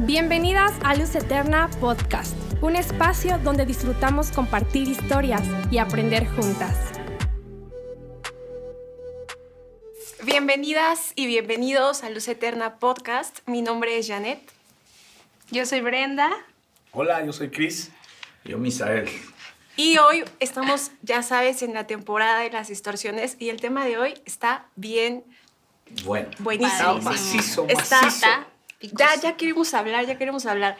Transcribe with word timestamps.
Bienvenidas 0.00 0.72
a 0.84 0.94
Luz 0.94 1.14
Eterna 1.14 1.68
Podcast, 1.80 2.34
un 2.62 2.76
espacio 2.76 3.38
donde 3.38 3.66
disfrutamos 3.66 4.30
compartir 4.30 4.88
historias 4.88 5.42
y 5.70 5.78
aprender 5.78 6.26
juntas. 6.26 6.76
Bienvenidas 10.24 11.12
y 11.14 11.26
bienvenidos 11.26 12.04
a 12.04 12.10
Luz 12.10 12.28
Eterna 12.28 12.76
Podcast. 12.78 13.40
Mi 13.46 13.62
nombre 13.62 13.98
es 13.98 14.06
Janet. 14.08 14.40
Yo 15.50 15.64
soy 15.66 15.80
Brenda. 15.80 16.30
Hola, 16.92 17.24
yo 17.24 17.32
soy 17.32 17.50
Chris. 17.50 17.90
Yo, 18.44 18.58
Misael. 18.58 19.08
Y 19.76 19.98
hoy 19.98 20.24
estamos, 20.40 20.90
ya 21.02 21.22
sabes, 21.22 21.62
en 21.62 21.72
la 21.74 21.86
temporada 21.86 22.40
de 22.40 22.50
las 22.50 22.68
distorsiones 22.68 23.36
y 23.38 23.48
el 23.48 23.60
tema 23.60 23.84
de 23.84 23.96
hoy 23.98 24.14
está 24.26 24.66
bien 24.76 25.24
Bueno. 26.04 26.28
buenísimo. 26.40 26.98
Está 26.98 27.10
macizo, 27.10 27.66
Está- 27.68 28.46
Ya, 28.80 29.14
ya 29.20 29.36
queremos 29.36 29.74
hablar, 29.74 30.06
ya 30.06 30.16
queremos 30.18 30.46
hablar. 30.46 30.76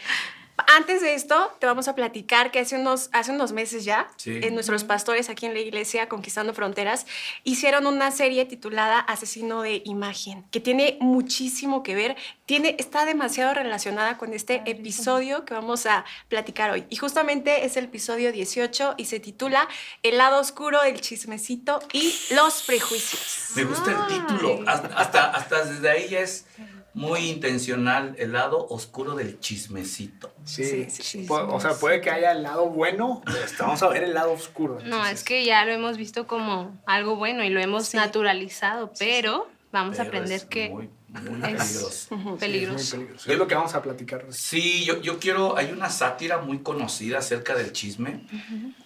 Antes 0.77 1.01
de 1.02 1.15
esto, 1.15 1.56
te 1.61 1.66
vamos 1.66 1.87
a 1.87 1.95
platicar 1.95 2.51
que 2.51 2.59
hace 2.59 2.75
unos, 2.77 3.11
hace 3.12 3.30
unos 3.30 3.52
meses 3.52 3.84
ya, 3.84 4.09
Sí. 4.16 4.41
en 4.43 4.55
nuestros 4.55 4.83
pastores 4.83 5.30
aquí 5.30 5.47
en 5.47 5.55
la 5.55 5.61
iglesia 5.61 6.09
Conquistando 6.09 6.53
Fronteras, 6.53 7.06
hicieron 7.45 7.87
una 7.87 8.11
serie 8.11 8.45
titulada 8.45 8.98
Asesino 8.98 9.62
de 9.62 9.83
Imagen, 9.84 10.45
que 10.51 10.59
tiene 10.59 10.98
muchísimo 11.01 11.84
que 11.84 11.95
ver, 11.95 12.16
tiene, 12.45 12.75
está 12.80 13.05
demasiado 13.05 13.55
relacionada 13.55 14.19
con 14.19 14.33
este 14.33 14.62
episodio 14.67 15.45
que 15.45 15.55
vamos 15.55 15.87
a 15.87 16.05
platicar 16.28 16.73
hoy. 16.73 16.84
Y 16.91 16.97
justamente 16.97 17.65
es 17.65 17.77
el 17.77 17.84
episodio 17.84 18.33
18 18.33 18.95
y 18.97 19.05
se 19.05 19.20
titula 19.20 19.69
El 20.03 20.19
lado 20.19 20.41
oscuro 20.41 20.83
del 20.83 21.01
chismecito 21.01 21.78
y 21.92 22.12
los 22.34 22.62
prejuicios. 22.65 23.51
Me 23.55 23.62
gusta 23.62 23.92
el 23.92 24.06
título. 24.09 24.59
Hasta, 24.67 24.89
hasta, 24.89 25.30
hasta 25.30 25.65
desde 25.67 25.89
ahí 25.89 26.09
ya 26.09 26.19
es 26.19 26.47
muy 26.95 27.20
intencional 27.28 28.14
el 28.19 28.33
lado 28.33 28.67
oscuro 28.69 29.14
del 29.14 29.39
chismecito. 29.41 30.33
Sí, 30.44 30.64
Sí, 30.64 30.86
sí, 30.91 31.03
sí, 31.03 31.27
Pu- 31.27 31.47
o 31.53 31.61
sea, 31.61 31.75
puede 31.75 32.00
que 32.00 32.11
haya 32.11 32.33
el 32.33 32.42
lado 32.42 32.67
bueno, 32.70 33.22
pero 33.25 33.39
este, 33.44 33.62
vamos 33.62 33.83
a 33.83 33.89
ver 33.89 34.03
el 34.05 34.14
lado 34.14 34.33
oscuro. 34.33 34.78
No, 34.84 35.06
es 35.06 35.22
que 35.22 35.44
ya 35.44 35.64
lo 35.64 35.72
hemos 35.72 35.97
visto 35.97 36.27
como 36.27 36.77
algo 36.86 37.16
bueno 37.16 37.44
y 37.44 37.50
lo 37.50 37.61
hemos 37.61 37.94
naturalizado, 37.94 38.92
pero 38.98 39.47
vamos 39.70 39.98
a 39.98 40.03
aprender 40.03 40.33
es 40.33 40.44
que 40.47 40.70
Muy, 40.70 40.89
muy 41.09 41.50
es 41.50 41.56
peligroso. 41.59 42.09
Sí, 42.09 42.14
es 42.14 42.39
peligroso. 42.41 42.97
muy 42.97 43.05
peligroso. 43.05 43.31
Es 43.33 43.39
lo 43.39 43.47
que 43.47 43.55
vamos 43.55 43.75
a 43.75 43.83
platicar. 43.83 44.25
Sí, 44.31 44.84
yo, 44.84 45.00
yo 45.00 45.19
quiero, 45.19 45.56
hay 45.56 45.70
una 45.70 45.91
sátira 45.91 46.39
muy 46.39 46.61
conocida 46.61 47.19
acerca 47.19 47.55
del 47.55 47.72
chisme 47.72 48.25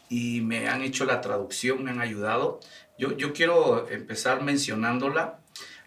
y 0.09 0.41
me 0.43 0.69
han 0.69 0.83
hecho 0.83 1.05
la 1.05 1.21
traducción, 1.21 1.83
me 1.85 1.91
han 1.93 2.01
ayudado. 2.01 2.61
Yo, 2.99 3.17
yo 3.17 3.33
quiero 3.33 3.89
empezar 3.89 4.43
mencionándola, 4.43 5.39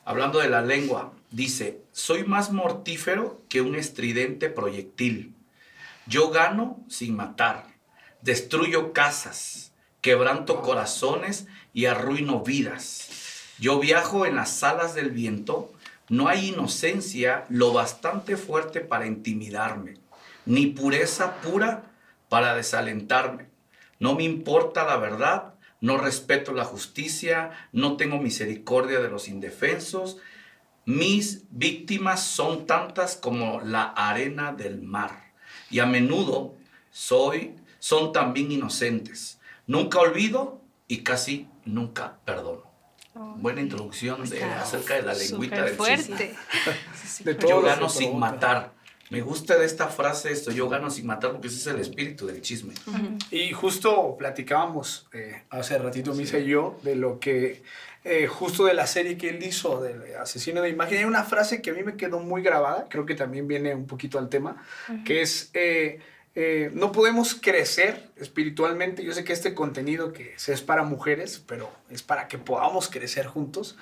hablando 0.05 0.39
de 0.39 0.49
la 0.49 0.61
lengua. 0.61 1.11
Dice, 1.35 1.81
soy 1.91 2.23
más 2.23 2.53
mortífero 2.53 3.41
que 3.49 3.59
un 3.59 3.75
estridente 3.75 4.49
proyectil. 4.49 5.35
Yo 6.07 6.29
gano 6.29 6.79
sin 6.87 7.13
matar, 7.13 7.65
destruyo 8.21 8.93
casas, 8.93 9.73
quebranto 9.99 10.61
corazones 10.61 11.47
y 11.73 11.87
arruino 11.87 12.39
vidas. 12.39 13.09
Yo 13.59 13.81
viajo 13.81 14.25
en 14.25 14.37
las 14.37 14.63
alas 14.63 14.95
del 14.95 15.11
viento, 15.11 15.73
no 16.07 16.29
hay 16.29 16.53
inocencia 16.53 17.43
lo 17.49 17.73
bastante 17.73 18.37
fuerte 18.37 18.79
para 18.79 19.05
intimidarme, 19.05 19.95
ni 20.45 20.67
pureza 20.67 21.41
pura 21.41 21.91
para 22.29 22.55
desalentarme. 22.55 23.47
No 23.99 24.15
me 24.15 24.23
importa 24.23 24.85
la 24.85 24.95
verdad, 24.95 25.55
no 25.81 25.97
respeto 25.97 26.53
la 26.53 26.63
justicia, 26.63 27.51
no 27.73 27.97
tengo 27.97 28.19
misericordia 28.19 29.01
de 29.01 29.09
los 29.09 29.27
indefensos. 29.27 30.15
Mis 30.85 31.43
víctimas 31.49 32.23
son 32.23 32.67
tantas 32.67 33.15
como 33.15 33.59
la 33.61 33.85
arena 33.85 34.53
del 34.53 34.81
mar 34.81 35.33
y 35.71 35.79
a 35.79 35.85
menudo 35.85 36.55
soy, 36.91 37.55
son 37.79 38.13
también 38.13 38.51
inocentes. 38.51 39.39
Nunca 39.67 39.99
olvido 39.99 40.61
y 40.87 40.99
casi 40.99 41.47
nunca 41.65 42.19
perdono. 42.23 42.63
Buena 43.15 43.61
introducción 43.61 44.29
de, 44.29 44.43
acerca 44.43 44.95
de 44.95 45.01
la 45.01 45.13
lengüita 45.13 45.63
del 45.63 45.77
chisme. 45.77 45.85
fuerte. 45.85 46.35
De 47.23 47.47
Yo 47.47 47.61
gano 47.61 47.89
sin 47.89 48.19
matar. 48.19 48.74
Me 49.11 49.21
gusta 49.21 49.57
de 49.57 49.65
esta 49.65 49.87
frase 49.87 50.31
esto, 50.31 50.51
yo 50.51 50.67
gano 50.67 50.89
sin 50.89 51.05
matar 51.05 51.31
porque 51.31 51.47
ese 51.47 51.57
es 51.57 51.67
el 51.67 51.79
espíritu 51.79 52.25
del 52.25 52.41
chisme. 52.41 52.73
Y 53.29 53.51
justo 53.51 54.15
platicábamos 54.17 55.07
eh, 55.13 55.43
hace 55.51 55.77
ratito, 55.77 56.13
Misa 56.15 56.39
y 56.39 56.47
yo, 56.47 56.79
de 56.81 56.95
lo 56.95 57.19
que, 57.19 57.61
eh, 58.03 58.25
justo 58.25 58.65
de 58.65 58.73
la 58.73 58.87
serie 58.87 59.15
que 59.17 59.29
él 59.29 59.43
hizo, 59.43 59.81
del 59.81 60.15
asesino 60.15 60.61
de 60.61 60.69
imagen. 60.69 60.97
Hay 60.97 61.03
una 61.05 61.23
frase 61.23 61.61
que 61.61 61.69
a 61.69 61.73
mí 61.73 61.83
me 61.83 61.97
quedó 61.97 62.19
muy 62.19 62.41
grabada, 62.41 62.87
creo 62.89 63.05
que 63.05 63.13
también 63.13 63.47
viene 63.47 63.75
un 63.75 63.85
poquito 63.85 64.17
al 64.17 64.27
tema, 64.27 64.63
que 65.05 65.21
es, 65.21 65.51
eh, 65.53 65.99
eh, 66.35 66.69
no 66.73 66.91
podemos 66.91 67.33
crecer 67.33 68.09
espiritualmente. 68.17 69.03
Yo 69.03 69.13
sé 69.13 69.23
que 69.23 69.33
este 69.33 69.53
contenido 69.53 70.13
que 70.13 70.35
es 70.35 70.61
para 70.61 70.83
mujeres, 70.83 71.41
pero 71.47 71.71
es 71.89 72.03
para 72.03 72.27
que 72.27 72.37
podamos 72.37 72.89
crecer 72.89 73.25
juntos. 73.25 73.77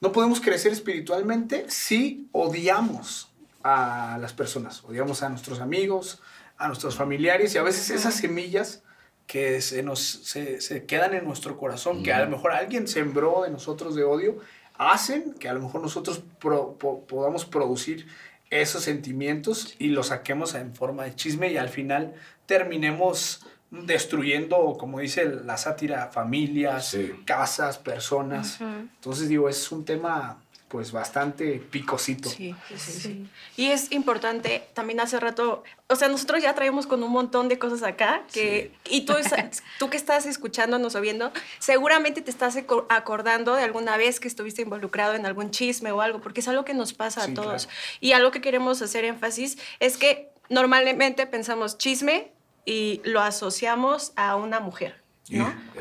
No 0.00 0.12
podemos 0.12 0.40
crecer 0.40 0.72
espiritualmente 0.72 1.64
si 1.68 2.28
odiamos 2.32 3.33
a 3.64 4.18
las 4.20 4.32
personas, 4.32 4.84
odiamos 4.84 5.22
a 5.24 5.28
nuestros 5.30 5.58
amigos, 5.60 6.20
a 6.58 6.68
nuestros 6.68 6.94
familiares 6.94 7.54
y 7.54 7.58
a 7.58 7.62
veces 7.62 7.90
esas 7.90 8.14
semillas 8.14 8.82
que 9.26 9.60
se 9.62 9.82
nos 9.82 10.00
se, 10.00 10.60
se 10.60 10.84
quedan 10.84 11.14
en 11.14 11.24
nuestro 11.24 11.56
corazón, 11.56 12.02
que 12.02 12.12
a 12.12 12.22
lo 12.24 12.30
mejor 12.30 12.52
alguien 12.52 12.86
sembró 12.86 13.42
de 13.42 13.50
nosotros 13.50 13.94
de 13.96 14.04
odio, 14.04 14.38
hacen 14.76 15.34
que 15.34 15.48
a 15.48 15.54
lo 15.54 15.60
mejor 15.60 15.80
nosotros 15.80 16.22
pro- 16.38 16.76
po- 16.78 17.04
podamos 17.06 17.44
producir 17.46 18.06
esos 18.50 18.82
sentimientos 18.84 19.74
y 19.78 19.88
los 19.88 20.08
saquemos 20.08 20.54
en 20.54 20.74
forma 20.74 21.04
de 21.04 21.14
chisme 21.16 21.50
y 21.50 21.56
al 21.56 21.70
final 21.70 22.12
terminemos 22.44 23.46
destruyendo, 23.70 24.76
como 24.78 25.00
dice 25.00 25.24
la 25.26 25.56
sátira, 25.56 26.08
familias, 26.12 26.88
Sí. 26.90 27.12
casas, 27.24 27.78
personas. 27.78 28.60
Entonces 28.60 29.28
digo, 29.28 29.48
es 29.48 29.72
un 29.72 29.84
tema 29.84 30.43
pues 30.74 30.90
bastante 30.90 31.60
picosito. 31.70 32.28
Sí, 32.28 32.52
sí, 32.68 32.74
sí, 32.76 32.92
sí. 33.00 33.28
Y 33.56 33.66
es 33.66 33.92
importante, 33.92 34.66
también 34.74 34.98
hace 34.98 35.20
rato, 35.20 35.62
o 35.86 35.94
sea, 35.94 36.08
nosotros 36.08 36.42
ya 36.42 36.52
traemos 36.56 36.88
con 36.88 37.00
un 37.04 37.12
montón 37.12 37.48
de 37.48 37.60
cosas 37.60 37.84
acá, 37.84 38.24
que, 38.32 38.72
y 38.90 39.02
tú, 39.06 39.14
tú 39.78 39.88
que 39.88 39.96
estás 39.96 40.26
escuchándonos 40.26 40.96
o 40.96 41.00
viendo, 41.00 41.30
seguramente 41.60 42.22
te 42.22 42.30
estás 42.32 42.56
aco- 42.56 42.86
acordando 42.88 43.54
de 43.54 43.62
alguna 43.62 43.96
vez 43.96 44.18
que 44.18 44.26
estuviste 44.26 44.62
involucrado 44.62 45.14
en 45.14 45.26
algún 45.26 45.52
chisme 45.52 45.92
o 45.92 46.00
algo, 46.00 46.20
porque 46.20 46.40
es 46.40 46.48
algo 46.48 46.64
que 46.64 46.74
nos 46.74 46.92
pasa 46.92 47.24
Sí, 47.24 47.30
a 47.30 47.34
todos. 47.34 47.66
claro. 47.66 47.78
Y 48.00 48.10
algo 48.10 48.32
que 48.32 48.40
queremos 48.40 48.82
hacer 48.82 49.04
énfasis 49.04 49.56
es 49.78 49.96
que 49.96 50.30
normalmente 50.48 51.24
pensamos 51.28 51.78
chisme 51.78 52.32
y 52.64 53.00
lo 53.04 53.20
asociamos 53.20 54.12
a 54.16 54.34
una 54.34 54.58
mujer. 54.58 55.03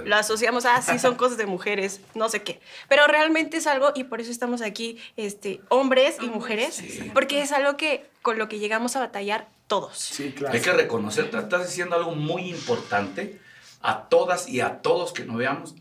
Lo 0.06 0.16
asociamos 0.16 0.66
a, 0.66 0.82
sí, 0.82 1.00
son 1.00 1.16
cosas 1.16 1.38
de 1.38 1.46
mujeres, 1.46 2.00
no 2.16 2.30
sé 2.30 2.44
qué. 2.44 2.62
Pero 2.88 3.06
realmente 3.08 3.58
es 3.58 3.68
algo, 3.68 3.92
y 3.96 4.06
por 4.06 4.22
eso 4.22 4.32
estamos 4.32 4.62
aquí, 4.62 4.98
este, 5.18 5.60
hombres 5.70 6.16
y 6.22 6.28
mujeres, 6.28 6.76
Sí. 6.76 7.12
porque 7.14 7.42
es 7.42 7.52
algo 7.52 7.76
que 7.78 8.06
con 8.22 8.38
lo 8.38 8.48
que 8.48 8.60
llegamos 8.60 8.96
a 8.96 9.00
batallar 9.02 9.48
todos. 9.68 9.98
Sí, 9.98 10.32
claro. 10.32 10.54
Hay 10.54 10.62
que 10.62 10.72
reconocer, 10.72 11.30
estás 11.34 11.68
diciendo 11.68 11.96
algo 11.96 12.16
muy 12.16 12.50
importante 12.50 13.40
a 13.82 14.04
todas 14.08 14.48
y 14.48 14.62
a 14.62 14.82
todos 14.82 15.12
que 15.12 15.26
nos 15.26 15.36
veamos. 15.38 15.76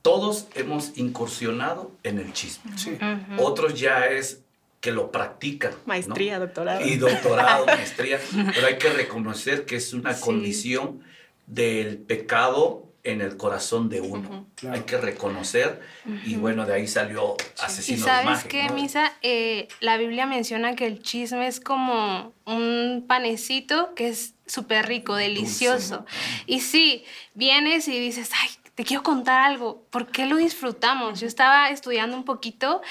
Todos 0.00 0.46
hemos 0.54 0.96
incursionado 0.96 1.92
en 2.02 2.18
el 2.18 2.32
chisme. 2.32 2.76
Sí. 2.78 2.98
Otros 3.38 3.78
ya 3.78 4.06
es 4.06 4.40
que 4.80 4.90
lo 4.90 5.12
practican. 5.12 5.70
¿no? 5.72 5.78
Maestría, 5.86 6.38
doctorado. 6.40 6.80
Y 6.84 6.96
doctorado, 6.96 7.66
maestría. 7.66 8.18
Pero 8.54 8.66
hay 8.66 8.78
que 8.78 8.88
reconocer 8.90 9.64
que 9.66 9.76
es 9.76 9.92
una 9.92 10.14
Sí. 10.14 10.22
condición 10.24 11.04
del 11.46 11.98
pecado 11.98 12.88
en 13.04 13.20
el 13.20 13.36
corazón 13.36 13.88
de 13.88 14.00
uno. 14.00 14.46
Claro. 14.54 14.76
Hay 14.76 14.82
que 14.82 14.96
reconocer. 14.96 15.80
Y 16.24 16.36
bueno, 16.36 16.64
de 16.66 16.74
ahí 16.74 16.86
salió 16.86 17.36
Y 17.58 17.62
asesino 17.64 17.98
de 17.98 18.04
sabes 18.04 18.44
qué, 18.44 18.64
¿no? 18.68 18.74
Misa, 18.74 19.12
Eh, 19.22 19.66
la 19.80 19.96
Biblia 19.96 20.24
menciona 20.26 20.76
que 20.76 20.86
el 20.86 21.02
chisme 21.02 21.46
es 21.48 21.58
como 21.58 22.32
un 22.44 23.04
panecito 23.08 23.94
que 23.94 24.08
es 24.08 24.34
súper 24.46 24.86
rico, 24.86 25.16
delicioso. 25.16 26.06
Y 26.46 26.60
sí, 26.60 27.04
vienes 27.34 27.88
y 27.88 27.98
dices, 27.98 28.30
ay, 28.40 28.50
te 28.76 28.84
quiero 28.84 29.02
contar 29.02 29.40
algo. 29.42 29.84
¿Por 29.90 30.06
qué 30.06 30.26
lo 30.26 30.36
disfrutamos? 30.36 31.18
Yo 31.20 31.26
estaba 31.26 31.70
estudiando 31.70 32.16
un 32.16 32.24
poquito 32.24 32.82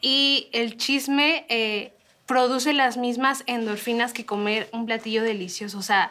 y 0.00 0.48
el 0.52 0.78
chisme 0.78 1.44
eh, 1.50 1.92
produce 2.26 2.72
las 2.72 2.96
mismas 2.96 3.44
endorfinas 3.46 4.12
que 4.14 4.24
comer 4.24 4.68
un 4.72 4.86
platillo 4.86 5.22
delicioso. 5.22 5.78
O 5.78 5.82
sea, 5.82 6.10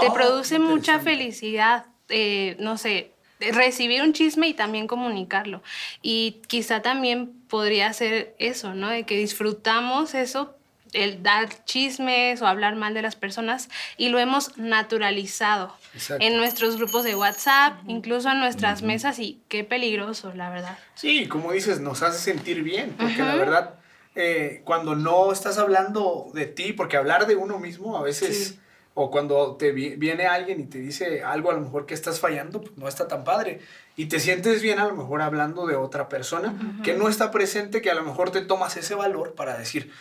te 0.00 0.06
Ah, 0.08 0.12
produce 0.12 0.58
mucha 0.58 0.94
interesante. 0.94 1.04
felicidad, 1.10 1.86
eh, 2.08 2.56
no 2.58 2.78
sé, 2.78 3.12
recibir 3.40 4.02
un 4.02 4.12
chisme 4.12 4.48
y 4.48 4.54
también 4.54 4.86
comunicarlo. 4.86 5.62
Y 6.02 6.40
quizá 6.46 6.82
también 6.82 7.32
podría 7.48 7.92
ser 7.92 8.34
eso, 8.38 8.74
¿no? 8.74 8.88
De 8.88 9.04
que 9.04 9.16
disfrutamos 9.16 10.14
eso, 10.14 10.56
el 10.92 11.22
dar 11.22 11.64
chismes 11.64 12.40
o 12.40 12.46
hablar 12.46 12.76
mal 12.76 12.94
de 12.94 13.02
las 13.02 13.16
personas 13.16 13.68
y 13.96 14.08
lo 14.08 14.18
hemos 14.18 14.56
naturalizado 14.56 15.74
Exacto. 15.94 16.24
en 16.24 16.36
nuestros 16.36 16.76
grupos 16.76 17.04
de 17.04 17.14
WhatsApp, 17.14 17.78
incluso 17.86 18.30
en 18.30 18.40
nuestras 18.40 18.82
mesas 18.82 19.18
y 19.18 19.40
qué 19.48 19.64
peligroso, 19.64 20.32
la 20.34 20.50
verdad. 20.50 20.78
Sí, 20.94 21.26
como 21.28 21.52
dices, 21.52 21.80
nos 21.80 22.02
hace 22.02 22.18
sentir 22.18 22.62
bien, 22.62 22.94
porque 22.98 23.18
la 23.18 23.34
verdad, 23.34 23.74
eh, 24.14 24.62
cuando 24.64 24.94
no 24.94 25.32
estás 25.32 25.58
hablando 25.58 26.30
de 26.32 26.46
ti, 26.46 26.72
porque 26.72 26.96
hablar 26.96 27.26
de 27.26 27.36
uno 27.36 27.58
mismo 27.58 27.96
a 27.98 28.02
veces, 28.02 28.58
o 28.98 29.10
cuando 29.10 29.56
te 29.56 29.72
viene 29.72 30.26
alguien 30.26 30.58
y 30.58 30.64
te 30.64 30.78
dice 30.78 31.22
algo 31.22 31.50
a 31.50 31.54
lo 31.54 31.60
mejor 31.60 31.84
que 31.84 31.92
estás 31.92 32.18
fallando, 32.18 32.62
pues 32.62 32.78
no 32.78 32.88
está 32.88 33.06
tan 33.06 33.24
padre. 33.24 33.60
Y 33.94 34.06
te 34.06 34.18
sientes 34.18 34.62
bien 34.62 34.78
a 34.78 34.86
lo 34.86 34.96
mejor 34.96 35.20
hablando 35.20 35.66
de 35.66 35.76
otra 35.76 36.08
persona 36.08 36.80
que 36.82 36.94
no 36.94 37.10
está 37.10 37.30
presente, 37.30 37.82
que 37.82 37.90
a 37.90 37.94
lo 37.94 38.02
mejor 38.02 38.30
te 38.30 38.40
tomas 38.40 38.78
ese 38.78 38.94
valor 38.94 39.34
para 39.34 39.58
decir, 39.58 39.92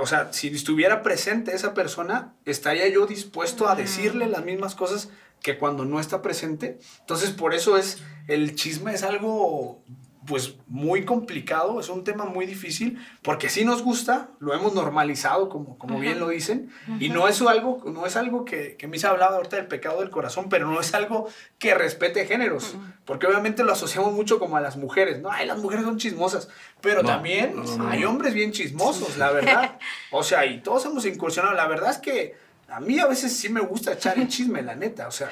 o 0.00 0.06
sea, 0.06 0.32
si 0.32 0.46
estuviera 0.46 1.02
presente 1.02 1.56
esa 1.56 1.74
persona, 1.74 2.32
estaría 2.44 2.86
yo 2.86 3.04
dispuesto 3.06 3.68
a 3.68 3.74
decirle 3.74 4.28
las 4.28 4.44
mismas 4.44 4.76
cosas 4.76 5.10
que 5.42 5.58
cuando 5.58 5.84
no 5.84 5.98
está 5.98 6.22
presente. 6.22 6.78
Entonces, 7.00 7.30
por 7.30 7.52
eso 7.52 7.76
es, 7.76 7.98
el 8.28 8.54
chisme 8.54 8.94
es 8.94 9.02
algo 9.02 9.82
pues 10.26 10.56
muy 10.66 11.04
complicado, 11.04 11.80
es 11.80 11.88
un 11.88 12.04
tema 12.04 12.24
muy 12.24 12.44
difícil, 12.44 12.98
porque 13.22 13.48
sí 13.48 13.64
nos 13.64 13.82
gusta, 13.82 14.28
lo 14.38 14.52
hemos 14.52 14.74
normalizado, 14.74 15.48
como, 15.48 15.78
como 15.78 15.98
bien 15.98 16.20
lo 16.20 16.28
dicen, 16.28 16.70
y 16.98 17.08
no 17.08 17.26
es 17.26 17.40
algo, 17.40 17.82
no 17.86 18.06
es 18.06 18.16
algo 18.16 18.44
que, 18.44 18.76
que 18.76 18.98
se 18.98 19.06
hablaba 19.06 19.36
ahorita 19.36 19.56
del 19.56 19.66
pecado 19.66 20.00
del 20.00 20.10
corazón, 20.10 20.48
pero 20.50 20.66
no 20.66 20.78
es 20.78 20.92
algo 20.94 21.28
que 21.58 21.74
respete 21.74 22.26
géneros, 22.26 22.76
porque 23.06 23.26
obviamente 23.26 23.64
lo 23.64 23.72
asociamos 23.72 24.12
mucho 24.12 24.38
como 24.38 24.56
a 24.56 24.60
las 24.60 24.76
mujeres, 24.76 25.20
no, 25.20 25.30
ay, 25.30 25.46
las 25.46 25.58
mujeres 25.58 25.84
son 25.84 25.96
chismosas, 25.96 26.48
pero 26.80 27.02
también 27.02 27.54
hay 27.88 28.04
hombres 28.04 28.34
bien 28.34 28.52
chismosos, 28.52 29.16
la 29.16 29.30
verdad, 29.30 29.78
o 30.10 30.22
sea, 30.22 30.44
y 30.44 30.60
todos 30.60 30.84
hemos 30.84 31.06
incursionado, 31.06 31.54
la 31.54 31.66
verdad 31.66 31.90
es 31.90 31.98
que 31.98 32.50
a 32.68 32.78
mí 32.78 32.98
a 32.98 33.06
veces 33.06 33.36
sí 33.36 33.48
me 33.48 33.60
gusta 33.60 33.92
echar 33.92 34.18
el 34.18 34.28
chisme, 34.28 34.62
la 34.62 34.76
neta, 34.76 35.08
o 35.08 35.10
sea, 35.10 35.28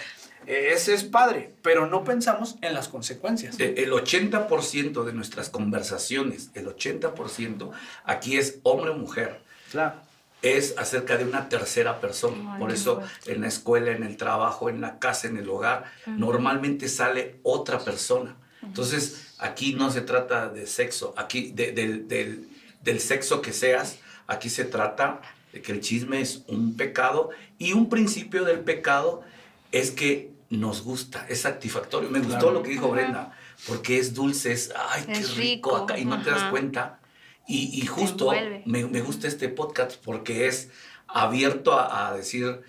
ese 0.49 0.95
es 0.95 1.05
padre, 1.05 1.55
pero 1.63 1.87
no 1.87 2.05
pensamos 2.05 2.57
en 2.63 2.73
las 2.73 2.89
consecuencias. 2.89 3.61
Eh, 3.61 3.75
el 3.79 3.93
80% 3.93 5.05
de 5.05 5.13
nuestras 5.13 5.51
conversaciones, 5.51 6.51
el 6.55 6.67
80%, 6.67 7.71
aquí 8.05 8.39
es 8.39 8.59
hombre 8.63 8.91
o 8.91 8.95
mujer. 8.97 9.43
Claro. 9.71 9.97
Es 10.41 10.75
acerca 10.79 11.19
de 11.19 11.25
una 11.25 11.49
tercera 11.49 12.01
persona. 12.01 12.59
Por 12.59 12.71
eso 12.71 13.03
en 13.27 13.43
la 13.43 13.49
escuela, 13.49 13.91
en 13.91 14.05
el 14.05 14.17
trabajo, 14.17 14.71
en 14.71 14.81
la 14.81 14.99
casa, 14.99 15.29
en 15.29 15.37
el 15.37 15.49
hogar, 15.51 15.85
normalmente 16.07 16.89
sale 16.89 17.41
otra 17.43 17.81
persona. 17.81 18.37
Entonces, 18.63 19.35
aquí 19.39 19.75
no 19.75 19.91
se 19.91 20.01
trata 20.01 20.49
de 20.49 20.67
sexo, 20.67 21.13
aquí 21.17 21.51
del, 21.51 22.07
del 22.09 23.01
sexo 23.01 23.43
que 23.43 23.53
seas, 23.53 23.99
aquí 24.29 24.49
se 24.49 24.65
trata 24.65 25.21
de 25.53 25.61
que 25.61 25.73
el 25.73 25.81
chisme 25.81 26.21
es 26.21 26.45
un 26.47 26.77
pecado 26.77 27.31
y 27.59 27.73
un 27.73 27.89
principio 27.89 28.45
del 28.45 28.61
pecado 28.61 29.25
es 29.73 29.91
que 29.91 30.38
nos 30.51 30.83
gusta, 30.83 31.27
es 31.29 31.43
satisfactorio. 31.43 32.11
Me 32.11 32.21
gustó 32.21 32.51
lo 32.51 32.63
que 32.63 32.71
dijo 32.71 32.91
Brenda, 32.91 33.37
porque 33.67 33.99
es 33.99 34.15
dulce, 34.15 34.53
es, 34.53 34.73
ay, 34.91 35.05
qué 35.07 35.23
rico, 35.37 35.77
acá, 35.77 35.99
y 35.99 36.05
no 36.05 36.23
te 36.23 36.31
das 36.31 36.45
cuenta. 36.51 37.01
Y, 37.47 37.87
justo 37.87 38.31
me, 38.67 38.83
gusta 39.01 39.27
este 39.27 39.49
podcast 39.49 39.97
porque 40.05 40.49
es 40.49 40.69
abierto 41.07 41.79
a, 41.79 42.15
decir, 42.15 42.61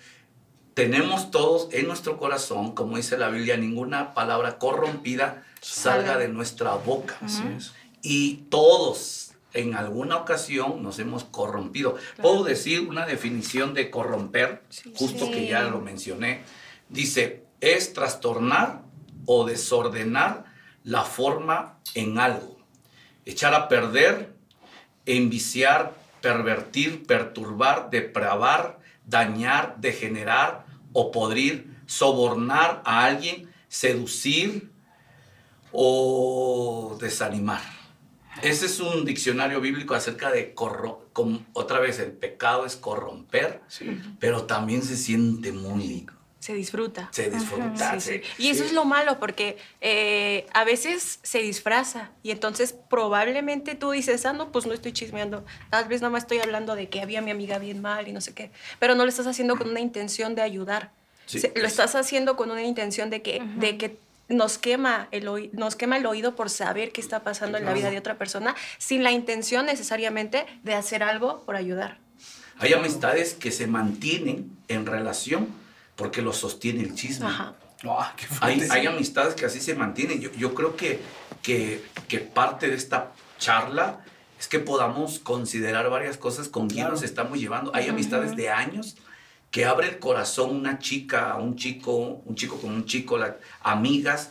tenemos 0.72 1.30
todos 1.30 1.68
en 1.72 1.86
nuestro 1.86 2.16
corazón, 2.16 2.74
como 2.74 2.96
dice 2.96 3.18
la 3.18 3.28
Biblia, 3.28 3.58
ninguna 3.58 4.14
palabra 4.14 4.58
corrompida 4.58 5.44
salga 5.60 6.16
de 6.16 6.28
nuestra 6.28 6.74
boca. 6.74 7.18
Y 8.02 8.36
todos 8.48 9.32
en 9.52 9.74
alguna 9.74 10.16
ocasión 10.16 10.82
nos 10.82 10.98
hemos 10.98 11.24
corrompido. 11.24 11.96
Puedo 12.20 12.44
decir 12.44 12.80
una 12.80 13.04
definición 13.04 13.74
de 13.74 13.90
corromper, 13.90 14.62
justo 14.94 15.30
que 15.30 15.46
ya 15.46 15.64
lo 15.64 15.80
mencioné. 15.80 16.42
Dice, 16.88 17.44
es 17.60 17.92
trastornar 17.92 18.82
o 19.26 19.44
desordenar 19.44 20.44
la 20.84 21.04
forma 21.04 21.78
en 21.94 22.18
algo, 22.18 22.58
echar 23.24 23.54
a 23.54 23.68
perder, 23.68 24.34
enviciar, 25.06 25.94
pervertir, 26.20 27.06
perturbar, 27.06 27.90
depravar, 27.90 28.80
dañar, 29.06 29.76
degenerar 29.78 30.64
o 30.92 31.10
podrir, 31.10 31.76
sobornar 31.86 32.82
a 32.84 33.04
alguien, 33.04 33.50
seducir 33.68 34.70
o 35.72 36.96
desanimar. 37.00 37.62
Ese 38.42 38.66
es 38.66 38.80
un 38.80 39.04
diccionario 39.04 39.60
bíblico 39.60 39.94
acerca 39.94 40.30
de, 40.30 40.54
otra 41.52 41.80
vez, 41.80 41.98
el 41.98 42.12
pecado 42.12 42.64
es 42.64 42.76
corromper, 42.76 43.60
pero 44.18 44.44
también 44.44 44.82
se 44.82 44.96
siente 44.96 45.52
muy 45.52 45.82
se 46.40 46.54
disfruta. 46.54 47.08
Se 47.12 47.30
disfruta. 47.30 47.98
Y 48.38 48.48
eso 48.48 48.64
es 48.64 48.72
lo 48.72 48.86
malo, 48.86 49.20
porque 49.20 49.58
eh, 49.82 50.46
a 50.54 50.64
veces 50.64 51.20
se 51.22 51.40
disfraza 51.40 52.10
y 52.22 52.30
entonces 52.30 52.74
probablemente 52.88 53.74
tú 53.74 53.90
dices, 53.90 54.24
ah, 54.24 54.32
no, 54.32 54.50
pues 54.50 54.66
no 54.66 54.72
estoy 54.72 54.92
chismeando, 54.92 55.44
tal 55.68 55.86
vez 55.86 56.00
nada 56.00 56.10
más 56.10 56.22
estoy 56.22 56.38
hablando 56.38 56.74
de 56.74 56.88
que 56.88 57.02
había 57.02 57.20
mi 57.20 57.30
amiga 57.30 57.58
bien 57.58 57.82
mal 57.82 58.08
y 58.08 58.12
no 58.12 58.22
sé 58.22 58.32
qué, 58.32 58.50
pero 58.78 58.94
no 58.94 59.04
lo 59.04 59.10
estás 59.10 59.26
haciendo 59.26 59.56
con 59.56 59.68
una 59.68 59.80
intención 59.80 60.34
de 60.34 60.40
ayudar. 60.40 60.92
lo 61.54 61.66
estás 61.66 61.94
haciendo 61.94 62.36
con 62.36 62.50
una 62.50 62.62
intención 62.62 63.10
de 63.10 63.20
que, 63.20 63.42
de 63.56 63.76
que 63.76 63.98
nos 64.30 64.56
quema, 64.56 65.08
el 65.10 65.50
nos 65.52 65.76
quema 65.76 65.98
el 65.98 66.06
oído 66.06 66.36
por 66.36 66.48
saber 66.48 66.90
qué 66.92 67.02
está 67.02 67.22
pasando 67.22 67.58
en 67.58 67.66
la 67.66 67.74
vida 67.74 67.90
de 67.90 67.98
otra 67.98 68.16
persona 68.16 68.56
sin 68.78 69.02
la 69.02 69.12
intención 69.12 69.66
necesariamente 69.66 70.46
de 70.62 70.74
hacer 70.74 71.02
algo 71.02 71.42
por 71.42 71.56
ayudar. 71.56 71.98
Hay 72.58 72.72
amistades 72.72 73.34
que 73.34 73.50
se 73.50 73.66
mantienen 73.66 74.50
en 74.68 74.86
relación 74.86 75.48
porque 76.00 76.22
lo 76.22 76.32
sostiene 76.32 76.80
el 76.80 76.94
chisme. 76.94 77.26
Ah, 77.28 78.14
hay, 78.40 78.86
amistades 78.86 79.34
que 79.34 79.44
así 79.44 79.60
se 79.60 79.74
mantienen. 79.74 80.18
Yo, 80.18 80.32
yo 80.32 80.54
creo 80.54 80.74
que, 80.74 80.98
que, 81.42 81.84
que, 82.08 82.20
parte 82.20 82.68
de 82.68 82.74
esta 82.74 83.12
charla 83.38 84.02
es 84.38 84.48
que 84.48 84.60
podamos 84.60 85.18
considerar 85.18 85.90
varias 85.90 86.16
cosas 86.16 86.48
con 86.48 86.70
quién 86.70 86.88
nos 86.88 87.02
estamos 87.02 87.38
llevando. 87.38 87.70
Hay 87.74 87.88
amistades 87.88 88.34
de 88.34 88.48
años 88.48 88.96
que 89.50 89.66
abre 89.66 89.88
el 89.88 89.98
corazón 89.98 90.56
una 90.56 90.78
chica, 90.78 91.36
un 91.36 91.56
chico, 91.56 92.22
un 92.24 92.34
chico 92.34 92.58
con 92.58 92.72
un 92.72 92.86
chico, 92.86 93.18
amigas, 93.62 94.30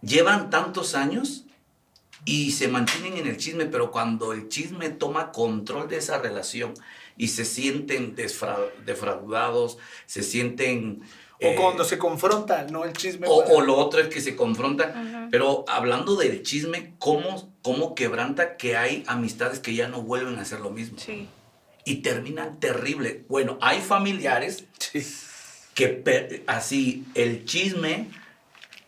llevan 0.00 0.48
tantos 0.48 0.94
años 0.94 1.44
y 2.24 2.52
se 2.52 2.68
mantienen 2.68 3.16
en 3.16 3.26
el 3.26 3.36
chisme, 3.36 3.66
pero 3.66 3.90
cuando 3.90 4.32
el 4.32 4.48
chisme 4.48 4.90
toma 4.90 5.32
control 5.32 5.88
de 5.88 5.96
esa 5.96 6.18
relación, 6.18 6.72
y 7.16 7.28
se 7.28 7.44
sienten 7.44 8.14
defraudados, 8.14 9.78
se 10.06 10.22
sienten... 10.22 11.02
O 11.40 11.46
eh, 11.46 11.54
cuando 11.56 11.84
se 11.84 11.98
confrontan, 11.98 12.70
¿no? 12.70 12.84
El 12.84 12.92
chisme. 12.92 13.26
O, 13.28 13.60
lo 13.62 13.76
otro 13.76 14.00
es 14.00 14.08
que 14.08 14.20
se 14.20 14.36
confrontan. 14.36 15.28
Pero 15.30 15.64
hablando 15.66 16.14
del 16.14 16.42
chisme, 16.42 16.94
¿cómo, 16.98 17.52
¿cómo 17.62 17.94
quebranta 17.96 18.56
que 18.56 18.76
hay 18.76 19.02
amistades 19.08 19.58
que 19.58 19.74
ya 19.74 19.88
no 19.88 20.02
vuelven 20.02 20.38
a 20.38 20.42
hacer 20.42 20.60
lo 20.60 20.70
mismo? 20.70 20.98
Sí. 20.98 21.26
Y 21.84 21.96
terminan 21.96 22.60
terrible. 22.60 23.24
Bueno, 23.28 23.58
hay 23.60 23.80
familiares 23.80 24.66
que 25.74 26.44
así 26.46 27.04
el 27.14 27.44
chisme 27.44 28.08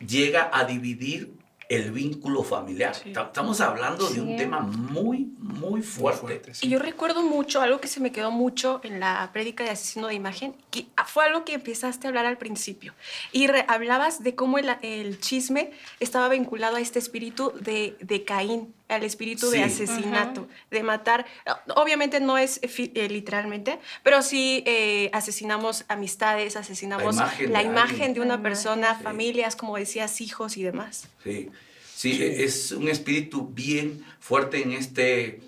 llega 0.06 0.50
a 0.52 0.64
dividir 0.64 1.33
el 1.74 1.92
vínculo 1.92 2.42
familiar. 2.42 2.94
Estamos 3.04 3.60
hablando 3.60 4.08
de 4.08 4.20
un 4.20 4.36
tema 4.36 4.60
muy, 4.60 5.34
muy 5.38 5.82
fuerte. 5.82 6.52
y 6.60 6.68
yo 6.68 6.78
recuerdo 6.78 7.22
mucho, 7.22 7.60
algo 7.60 7.80
que 7.80 7.88
se 7.88 8.00
me 8.00 8.12
quedó 8.12 8.30
mucho 8.30 8.80
en 8.84 9.00
la 9.00 9.30
prédica 9.32 9.64
de 9.64 9.70
asesino 9.70 10.08
de 10.08 10.14
imagen, 10.14 10.54
que 10.70 10.86
fue 11.06 11.24
algo 11.24 11.44
que 11.44 11.54
empezaste 11.54 12.06
a 12.06 12.08
hablar 12.08 12.26
al 12.26 12.38
principio. 12.38 12.94
Y 13.32 13.48
hablabas 13.68 14.22
de 14.22 14.34
cómo 14.34 14.58
el, 14.58 14.70
el, 14.82 15.20
chisme 15.20 15.70
estaba 16.00 16.28
vinculado 16.28 16.76
a 16.76 16.80
este 16.80 16.98
espíritu 16.98 17.52
de, 17.60 17.96
de 18.00 18.24
Caín, 18.24 18.74
al 18.88 19.02
espíritu 19.02 19.50
de 19.50 19.62
asesinato, 19.62 20.46
de 20.70 20.82
matar. 20.82 21.26
Obviamente 21.74 22.20
no 22.20 22.36
es 22.38 22.60
eh, 22.62 23.08
literalmente, 23.08 23.78
pero 24.02 24.22
sí 24.22 24.62
eh, 24.66 25.10
asesinamos 25.12 25.84
amistades, 25.88 26.56
asesinamos 26.56 27.16
la 27.16 27.62
imagen, 27.62 28.14
de, 28.14 28.20
una 28.20 28.42
persona, 28.42 28.94
familias, 28.94 29.56
como 29.56 29.76
decías, 29.76 30.20
hijos 30.20 30.56
y 30.56 30.62
demás. 30.62 31.08
Sí, 31.22 31.50
sí, 31.94 32.18
es 32.22 32.72
un 32.72 32.88
espíritu 32.88 33.48
bien 33.48 34.04
fuerte 34.20 34.62
en 34.62 34.72
este, 34.72 35.40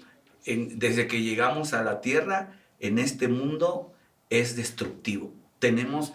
desde 0.45 1.07
que 1.07 1.23
llegamos 1.23 1.73
a 1.75 1.83
la 1.83 2.01
tierra, 2.01 2.55
en 2.81 2.99
este 2.99 3.29
mundo 3.29 3.93
es 4.31 4.57
destructivo. 4.57 5.33
Tenemos 5.59 6.13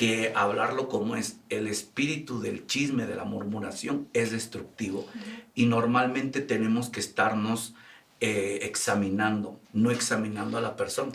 que 0.00 0.32
hablarlo 0.34 0.88
como 0.88 1.14
es 1.14 1.40
el 1.50 1.66
espíritu 1.68 2.40
del 2.40 2.66
chisme, 2.66 3.04
de 3.04 3.16
la 3.16 3.24
murmuración, 3.24 4.08
es 4.14 4.30
destructivo. 4.30 5.06
Y 5.54 5.66
normalmente 5.66 6.40
tenemos 6.40 6.88
que 6.88 7.00
estarnos 7.00 7.74
eh, 8.20 8.60
examinando, 8.62 9.60
no 9.74 9.90
examinando 9.90 10.56
a 10.56 10.62
la 10.62 10.74
persona, 10.74 11.12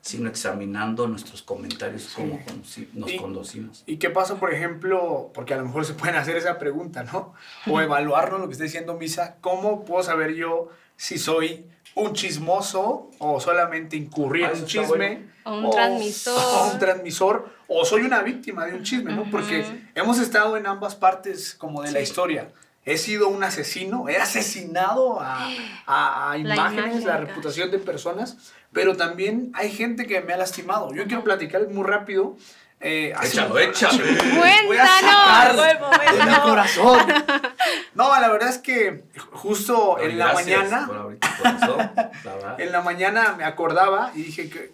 sino 0.00 0.30
examinando 0.30 1.06
nuestros 1.08 1.42
comentarios, 1.42 2.10
como 2.16 2.40
nos 2.94 3.12
conocimos. 3.12 3.84
¿Y 3.84 3.98
qué 3.98 4.08
pasa, 4.08 4.36
por 4.36 4.54
ejemplo, 4.54 5.30
porque 5.34 5.52
a 5.52 5.58
lo 5.58 5.66
mejor 5.66 5.84
se 5.84 5.92
pueden 5.92 6.16
hacer 6.16 6.38
esa 6.38 6.58
pregunta, 6.58 7.04
¿no? 7.04 7.34
O 7.66 7.80
evaluarnos 7.82 8.40
lo 8.40 8.46
que 8.46 8.52
está 8.52 8.64
diciendo 8.64 8.96
Misa, 8.96 9.36
¿cómo 9.42 9.84
puedo 9.84 10.02
saber 10.02 10.32
yo 10.32 10.70
si 10.96 11.18
soy 11.18 11.66
un 11.94 12.12
chismoso 12.12 13.10
o 13.18 13.40
solamente 13.40 13.96
incurrir 13.96 14.44
en 14.44 14.60
un 14.60 14.66
chisme? 14.66 15.28
O 15.44 15.54
un 15.54 15.70
transmisor. 15.70 16.38
O 16.38 16.72
un 16.72 16.78
transmisor, 16.78 17.48
o 17.68 17.84
soy 17.84 18.02
una 18.02 18.22
víctima 18.22 18.66
de 18.66 18.74
un 18.74 18.82
chisme, 18.82 19.12
¿no? 19.12 19.30
Porque 19.30 19.64
hemos 19.94 20.18
estado 20.18 20.56
en 20.56 20.66
ambas 20.66 20.94
partes 20.94 21.54
como 21.54 21.82
de 21.82 21.92
la 21.92 22.00
historia. 22.00 22.52
He 22.84 22.98
sido 22.98 23.28
un 23.28 23.42
asesino, 23.44 24.08
he 24.08 24.16
asesinado 24.28 25.20
a, 25.20 25.48
a- 25.86 26.32
a 26.32 26.38
La 26.38 26.54
imágenes, 26.54 26.78
imagen, 26.84 26.98
la 27.00 27.04
claro. 27.04 27.26
reputación 27.26 27.70
de 27.70 27.78
personas, 27.78 28.36
pero 28.72 28.96
también 28.96 29.50
hay 29.54 29.70
gente 29.70 30.06
que 30.06 30.20
me 30.20 30.32
ha 30.32 30.36
lastimado. 30.36 30.92
Yo 30.94 31.04
quiero 31.06 31.22
platicar 31.24 31.68
muy 31.68 31.84
rápido. 31.86 32.36
eh, 32.80 33.12
así- 33.16 33.38
Échalo, 33.38 33.58
échalo. 33.58 33.98
Voy 34.66 34.76
a 34.76 34.86
sacar 34.86 35.54
Cuéntanos. 35.54 36.26
de 36.26 36.30
mi 36.32 36.36
corazón. 36.40 36.98
No, 37.94 38.08
la 38.18 38.28
verdad 38.30 38.48
es 38.48 38.56
que 38.58 39.04
justo 39.32 39.96
Ay, 39.98 40.10
en 40.12 40.18
la 40.18 40.32
mañana, 40.32 40.86
por 40.86 41.18
corazón, 41.42 41.90
la 42.24 42.56
en 42.58 42.72
la 42.72 42.80
mañana 42.80 43.34
me 43.36 43.44
acordaba 43.44 44.10
y 44.14 44.22
dije 44.22 44.48
que 44.48 44.72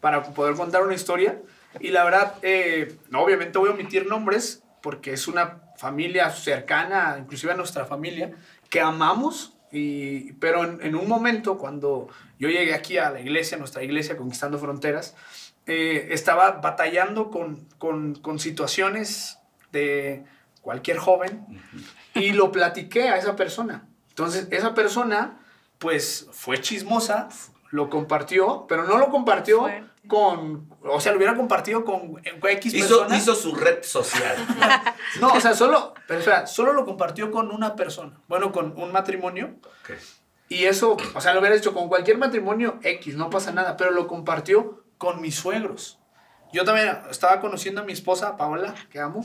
para 0.00 0.22
poder 0.22 0.54
contar 0.54 0.82
una 0.82 0.94
historia 0.94 1.36
y 1.80 1.88
la 1.88 2.04
verdad, 2.04 2.34
eh, 2.42 2.96
no, 3.10 3.20
obviamente 3.22 3.58
voy 3.58 3.70
a 3.70 3.72
omitir 3.72 4.06
nombres 4.06 4.62
porque 4.80 5.12
es 5.12 5.26
una 5.26 5.58
familia 5.76 6.30
cercana, 6.30 7.16
inclusive 7.18 7.52
a 7.52 7.56
nuestra 7.56 7.84
familia, 7.84 8.32
que 8.70 8.80
amamos, 8.80 9.54
y, 9.72 10.32
pero 10.34 10.64
en, 10.64 10.80
en 10.82 10.94
un 10.94 11.08
momento 11.08 11.58
cuando 11.58 12.08
yo 12.38 12.48
llegué 12.48 12.74
aquí 12.74 12.98
a 12.98 13.10
la 13.10 13.20
iglesia, 13.20 13.58
nuestra 13.58 13.82
iglesia, 13.82 14.16
Conquistando 14.16 14.58
Fronteras, 14.58 15.14
eh, 15.66 16.08
estaba 16.12 16.52
batallando 16.52 17.30
con, 17.30 17.66
con, 17.78 18.14
con 18.14 18.38
situaciones 18.38 19.38
de 19.72 20.24
cualquier 20.62 20.98
joven 20.98 21.44
y 22.14 22.32
lo 22.32 22.52
platiqué 22.52 23.08
a 23.08 23.16
esa 23.16 23.34
persona. 23.34 23.84
Entonces, 24.10 24.46
esa 24.52 24.74
persona, 24.74 25.40
pues, 25.78 26.28
fue 26.30 26.60
chismosa, 26.60 27.28
lo 27.70 27.90
compartió, 27.90 28.66
pero 28.68 28.84
no 28.84 28.98
lo 28.98 29.10
compartió. 29.10 29.68
Con, 30.06 30.68
o 30.82 31.00
sea, 31.00 31.12
lo 31.12 31.18
hubiera 31.18 31.34
compartido 31.36 31.84
con 31.84 32.20
X 32.24 32.74
Hizo, 32.74 32.98
personas. 33.00 33.18
hizo 33.22 33.34
su 33.34 33.54
red 33.54 33.82
social. 33.82 34.36
No, 35.20 35.28
o 35.32 35.40
sea, 35.40 35.54
solo, 35.54 35.94
pero 36.06 36.20
espera, 36.20 36.46
solo 36.46 36.72
lo 36.72 36.84
compartió 36.84 37.30
con 37.30 37.50
una 37.50 37.74
persona. 37.76 38.20
Bueno, 38.28 38.52
con 38.52 38.74
un 38.78 38.92
matrimonio. 38.92 39.54
Y 40.48 40.64
eso, 40.64 40.96
o 41.14 41.20
sea, 41.20 41.32
lo 41.32 41.40
hubiera 41.40 41.56
hecho 41.56 41.72
con 41.72 41.88
cualquier 41.88 42.18
matrimonio 42.18 42.78
X, 42.82 43.16
no 43.16 43.30
pasa 43.30 43.50
nada, 43.52 43.76
pero 43.76 43.90
lo 43.92 44.06
compartió 44.06 44.84
con 44.98 45.20
mis 45.20 45.34
suegros. 45.36 45.98
Yo 46.52 46.64
también 46.64 46.96
estaba 47.10 47.40
conociendo 47.40 47.80
a 47.80 47.84
mi 47.84 47.92
esposa, 47.92 48.36
Paola, 48.36 48.74
que 48.90 49.00
amo, 49.00 49.24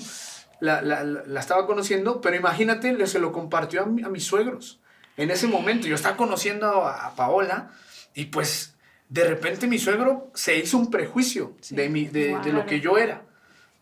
la, 0.59 0.81
la- 0.81 1.03
la- 1.03 1.23
la 1.25 1.39
estaba 1.39 1.65
conociendo, 1.67 2.21
pero 2.21 2.35
imagínate, 2.35 2.93
le- 2.93 3.07
se 3.07 3.19
lo 3.19 3.31
compartió 3.31 3.83
a, 3.83 3.85
mi- 3.85 4.03
a 4.03 4.09
mis 4.09 4.23
suegros. 4.25 4.79
En 5.17 5.29
ese 5.29 5.47
momento, 5.47 5.87
yo 5.87 5.95
estaba 5.95 6.15
conociendo 6.17 6.83
a, 6.85 7.07
a 7.07 7.15
Paola 7.15 7.71
y 8.13 8.25
pues 8.25 8.70
de 9.11 9.25
repente 9.25 9.67
mi 9.67 9.77
suegro 9.77 10.31
se 10.33 10.57
hizo 10.57 10.77
un 10.77 10.89
prejuicio 10.89 11.53
de, 11.69 11.89
mi, 11.89 12.05
de, 12.05 12.39
de 12.39 12.53
lo 12.53 12.65
que 12.65 12.79
yo 12.79 12.97
era. 12.97 13.23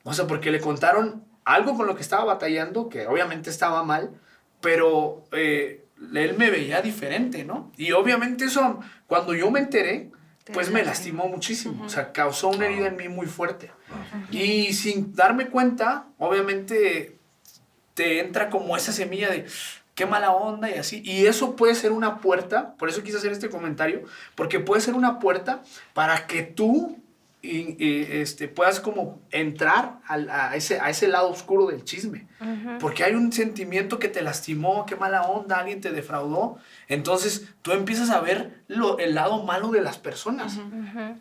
O 0.03 0.11
sea, 0.11 0.25
porque 0.25 0.49
le 0.49 0.59
contaron 0.59 1.23
algo 1.45 1.77
con 1.77 1.85
lo 1.85 1.95
que 1.95 2.01
estaba 2.01 2.23
batallando, 2.23 2.89
que 2.89 3.05
obviamente 3.05 3.51
estaba 3.51 3.83
mal, 3.83 4.09
pero 4.59 5.23
eh, 5.31 5.85
él 6.15 6.35
me 6.35 6.49
veía 6.49 6.81
diferente, 6.81 7.45
¿no? 7.45 7.71
Y 7.77 7.91
obviamente 7.91 8.45
eso, 8.45 8.79
cuando 9.05 9.35
yo 9.35 9.51
me 9.51 9.59
enteré, 9.59 10.09
pues 10.51 10.71
me 10.71 10.83
lastimó 10.83 11.27
muchísimo. 11.27 11.85
O 11.85 11.89
sea, 11.89 12.11
causó 12.11 12.49
una 12.49 12.65
herida 12.65 12.87
en 12.87 12.95
mí 12.95 13.07
muy 13.07 13.27
fuerte. 13.27 13.71
Y 14.31 14.73
sin 14.73 15.13
darme 15.13 15.49
cuenta, 15.49 16.07
obviamente 16.17 17.19
te 17.93 18.19
entra 18.19 18.49
como 18.49 18.75
esa 18.75 18.91
semilla 18.91 19.29
de 19.29 19.45
qué 19.99 20.05
mala 20.05 20.31
onda 20.31 20.69
y 20.71 20.75
así. 20.75 21.01
Y 21.05 21.25
eso 21.25 21.55
puede 21.57 21.75
ser 21.75 21.91
una 21.91 22.19
puerta, 22.19 22.73
por 22.77 22.87
eso 22.87 23.03
quise 23.03 23.17
hacer 23.17 23.33
este 23.33 23.49
comentario, 23.49 24.03
porque 24.35 24.59
puede 24.61 24.79
ser 24.81 24.93
una 24.93 25.19
puerta 25.19 25.61
para 25.93 26.25
que 26.25 26.41
tú 26.43 26.97
y, 27.41 27.75
y, 27.83 28.07
este, 28.21 28.47
puedas 28.47 28.79
como 28.79 29.21
entrar 29.31 29.99
al- 30.07 30.29
a, 30.29 30.55
ese, 30.55 30.79
a 30.79 30.89
ese 30.89 31.07
lado 31.07 31.29
oscuro 31.29 31.67
del 31.67 31.83
chisme. 31.83 32.27
Porque 32.79 33.03
hay 33.03 33.13
un 33.15 33.31
sentimiento 33.33 33.99
que 33.99 34.07
te 34.07 34.21
lastimó, 34.21 34.85
qué 34.85 34.95
mala 34.95 35.23
onda, 35.23 35.57
alguien 35.57 35.81
te 35.81 35.91
defraudó. 35.91 36.57
Entonces 36.87 37.47
tú 37.61 37.71
empiezas 37.73 38.09
a 38.09 38.19
ver 38.21 38.61
lo, 38.67 38.97
el 38.99 39.15
lado 39.15 39.43
malo 39.43 39.69
de 39.71 39.81
las 39.81 39.97
personas. 39.97 40.57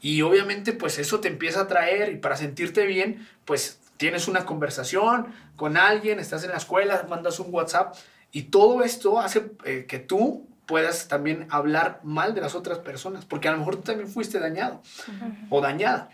Y 0.01 0.23
obviamente 0.23 0.73
pues 0.73 0.99
eso 0.99 1.19
te 1.21 1.29
empieza 1.29 1.61
a 1.61 1.63
atraer 1.65 2.13
y 2.13 2.17
para 2.17 2.37
sentirte 2.37 2.87
bien 2.87 3.27
pues 3.45 3.81
tienes 3.97 4.29
una 4.29 4.45
conversación 4.47 5.27
con 5.57 5.77
alguien, 5.77 6.21
estás 6.21 6.45
en 6.45 6.51
la 6.51 6.57
escuela, 6.59 7.05
mandas 7.09 7.41
un 7.41 7.53
WhatsApp 7.53 7.95
y 8.33 8.43
todo 8.45 8.83
esto 8.83 9.19
hace 9.21 9.51
eh, 9.65 9.87
que 9.89 9.99
tú 9.99 10.47
puedas 10.67 11.09
también 11.09 11.47
hablar 11.51 12.01
mal 12.03 12.35
de 12.35 12.41
las 12.43 12.55
otras 12.55 12.79
personas, 12.79 13.25
porque 13.25 13.49
a 13.49 13.53
lo 13.53 13.59
mejor 13.59 13.77
tú 13.77 13.83
también 13.83 14.09
fuiste 14.09 14.39
dañado 14.39 14.83
o 15.51 15.61
dañada. 15.63 16.11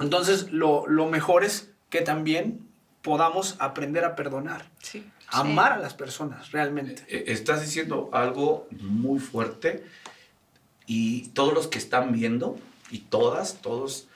Entonces 0.00 0.50
lo, 0.50 0.86
lo 0.86 1.06
mejor 1.08 1.44
es 1.44 1.70
que 1.90 2.00
también 2.00 2.66
podamos 3.02 3.56
aprender 3.58 4.04
a 4.04 4.14
perdonar, 4.16 4.64
Sí. 4.80 5.04
amar 5.28 5.72
a 5.72 5.76
las 5.76 5.92
personas 5.92 6.52
realmente. 6.52 7.02
Eh, 7.08 7.24
Estás 7.26 7.60
diciendo 7.60 8.08
algo 8.12 8.66
muy 8.80 9.18
fuerte 9.20 9.84
y 10.86 11.28
todos 11.28 11.52
los 11.52 11.66
que 11.68 11.78
están 11.78 12.12
viendo 12.12 12.58
y 12.90 13.00
todas, 13.00 13.56
todos, 13.60 14.08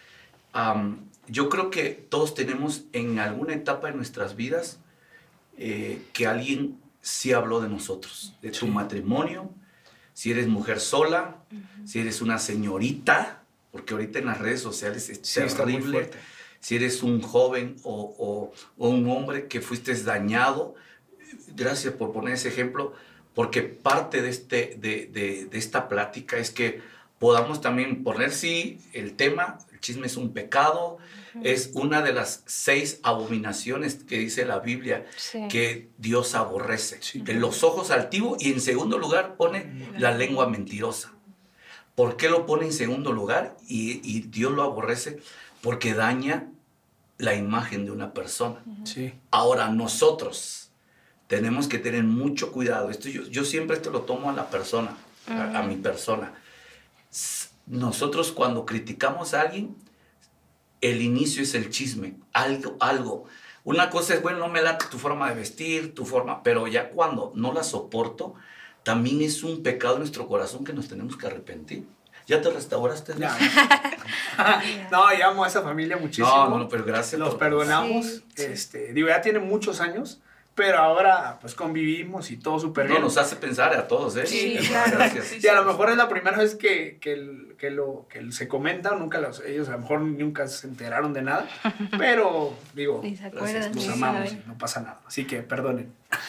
am, 0.53 1.01
yo 1.29 1.49
creo 1.49 1.71
que 1.71 1.91
todos 1.91 2.35
tenemos 2.35 2.85
en 2.93 3.19
alguna 3.19 3.55
etapa 3.55 3.89
de 3.89 3.95
nuestras 3.95 4.37
vidas 4.37 4.79
eh, 5.59 6.03
que 6.13 6.27
alguien 6.27 6.79
sí 7.07 7.33
habló 7.33 7.61
de 7.61 7.69
nosotros, 7.69 8.35
de 8.43 8.51
tu 8.51 8.67
Sí. 8.67 8.71
matrimonio, 8.73 9.51
si 10.13 10.33
eres 10.33 10.49
mujer 10.49 10.81
sola, 10.81 11.37
si 11.85 12.01
eres 12.01 12.21
una 12.21 12.39
señorita, 12.39 13.43
porque 13.71 13.95
ahorita 13.95 14.19
en 14.19 14.27
las 14.27 14.39
redes 14.39 14.61
sociales 14.61 15.09
es 15.09 15.21
Sí, 15.23 15.41
terrible. 15.57 16.11
si 16.59 16.75
eres 16.77 17.03
un 17.05 17.23
joven 17.23 17.77
o, 17.85 18.15
o- 18.19 18.53
o 18.77 18.89
un 18.89 19.09
hombre 19.09 19.47
que 19.47 19.61
fuiste 19.61 19.95
dañado, 20.03 20.75
gracias 21.55 21.95
por 21.95 22.13
poner 22.13 22.35
ese 22.35 22.49
ejemplo, 22.49 22.93
porque 23.35 23.63
parte 23.63 24.21
de, 24.23 24.31
este, 24.31 24.77
de, 24.81 25.07
de- 25.07 25.45
de 25.47 25.59
esta 25.59 25.89
plática 25.89 26.39
es 26.39 26.51
que 26.51 26.81
podamos 27.21 27.61
también 27.61 28.03
poner, 28.03 28.33
sí, 28.33 28.81
el 28.95 29.13
tema, 29.15 29.59
chisme 29.87 30.07
es 30.09 30.17
un 30.17 30.33
pecado, 30.33 30.99
es 31.45 31.71
una 31.75 32.03
de 32.03 32.13
las 32.13 32.43
seis 32.47 32.99
abominaciones 33.05 33.95
que 33.95 34.19
dice 34.19 34.45
la 34.45 34.59
Biblia 34.59 35.07
Sí. 35.17 35.47
que 35.49 35.89
Dios 35.99 36.35
aborrece. 36.35 36.99
Sí. 37.03 37.21
De 37.21 37.35
los 37.35 37.63
ojos 37.63 37.91
altivos 37.93 38.43
y 38.43 38.51
en 38.53 38.61
segundo 38.61 38.99
lugar 38.99 39.37
pone 39.37 39.91
la 39.99 40.11
lengua 40.13 40.49
mentirosa. 40.49 41.13
¿Por 41.95 42.17
qué 42.17 42.29
lo 42.29 42.47
pone 42.47 42.67
en 42.67 42.73
segundo 42.73 43.13
lugar? 43.13 43.57
Y, 43.69 44.01
y 44.03 44.23
Dios 44.23 44.53
lo 44.53 44.63
aborrece 44.65 45.21
porque 45.63 45.95
daña 45.95 46.49
la 47.19 47.35
imagen 47.35 47.85
de 47.85 47.93
una 47.93 48.13
persona. 48.13 48.57
Sí. 48.85 49.15
Ahora, 49.31 49.69
nosotros 49.69 50.71
tenemos 51.29 51.69
que 51.69 51.79
tener 51.79 52.03
mucho 52.05 52.51
cuidado. 52.53 52.91
Esto 52.91 53.09
yo, 53.09 53.23
yo 53.23 53.45
siempre 53.45 53.77
esto 53.77 53.91
lo 53.91 54.01
tomo 54.03 54.31
a 54.31 54.33
la 54.33 54.51
persona, 54.51 54.97
a, 55.29 55.61
a 55.61 55.63
mi 55.63 55.77
persona. 55.77 56.33
Nosotros 57.67 58.33
cuando 58.33 58.65
criticamos 58.65 59.35
a 59.35 59.43
alguien, 59.43 59.77
el 60.81 61.03
inicio 61.03 61.43
es 61.43 61.55
el 61.55 61.71
chisme, 61.71 62.15
algo, 62.33 62.77
algo. 62.81 63.25
Una 63.65 63.91
cosa 63.91 64.15
es, 64.15 64.23
bueno, 64.23 64.39
no 64.39 64.49
me 64.49 64.63
late 64.63 64.87
tu 64.91 64.99
forma 64.99 65.29
de 65.29 65.35
vestir, 65.35 65.95
tu 65.95 66.05
forma, 66.05 66.43
pero 66.43 66.69
ya 66.69 66.91
cuando 66.91 67.33
no 67.35 67.53
la 67.53 67.65
soporto, 67.65 68.35
también 68.85 69.21
es 69.23 69.43
un 69.43 69.63
pecado 69.65 69.95
en 69.95 70.01
nuestro 70.01 70.29
corazón 70.29 70.65
que 70.65 70.73
nos 70.73 70.87
tenemos 70.89 71.17
que 71.17 71.27
arrepentir. 71.27 71.87
¿Ya 72.29 72.41
te 72.41 72.51
restauraste? 72.51 73.15
Ya. 73.19 73.37
no, 74.93 75.13
yo 75.17 75.27
amo 75.27 75.45
a 75.45 75.49
esa 75.49 75.63
familia 75.63 75.97
muchísimo. 75.97 76.29
No, 76.29 76.49
no, 76.51 76.59
no, 76.61 76.69
pero 76.69 76.85
gracias. 76.85 77.19
Los 77.19 77.31
por- 77.31 77.39
perdonamos. 77.39 78.07
Sí, 78.07 78.25
Este, 78.37 78.93
digo, 78.93 79.09
ya 79.09 79.21
tiene 79.21 79.39
muchos 79.41 79.81
años, 79.81 80.21
pero 80.57 80.79
ahora 80.79 81.39
pues 81.41 81.55
convivimos 81.55 82.33
y 82.33 82.37
todo 82.39 82.59
súper 82.59 82.87
No, 82.87 82.91
bien. 82.93 83.03
nos 83.03 83.17
hace 83.19 83.37
pensar 83.37 83.73
a 83.77 83.87
todos, 83.87 84.17
¿eh? 84.17 84.27
Sí, 84.27 84.57
claro. 84.67 84.97
Gracias. 84.99 85.45
Y 85.45 85.47
a 85.47 85.55
lo 85.55 85.65
mejor 85.65 85.91
es 85.91 85.97
la 85.97 86.09
primera 86.09 86.37
vez 86.39 86.57
que, 86.57 86.99
que, 87.01 87.13
el- 87.13 87.55
que 87.57 87.71
lo, 87.71 88.07
que 88.11 88.33
se 88.33 88.49
comenta, 88.49 88.95
nunca 88.97 89.21
los, 89.21 89.41
ellos 89.45 89.69
a 89.69 89.73
lo 89.73 89.79
mejor 89.79 90.01
nunca 90.01 90.49
se 90.49 90.67
enteraron 90.67 91.13
de 91.13 91.23
nada, 91.23 91.47
pero 91.99 92.53
digo, 92.75 93.01
Gracias, 93.03 93.33
acuerdan. 93.35 93.73
nos 93.73 93.89
amamos 93.89 94.33
y 94.33 94.43
no 94.47 94.59
pasa 94.59 94.81
nada. 94.81 95.01
Así 95.07 95.25
que 95.27 95.43
perdonen. 95.43 95.93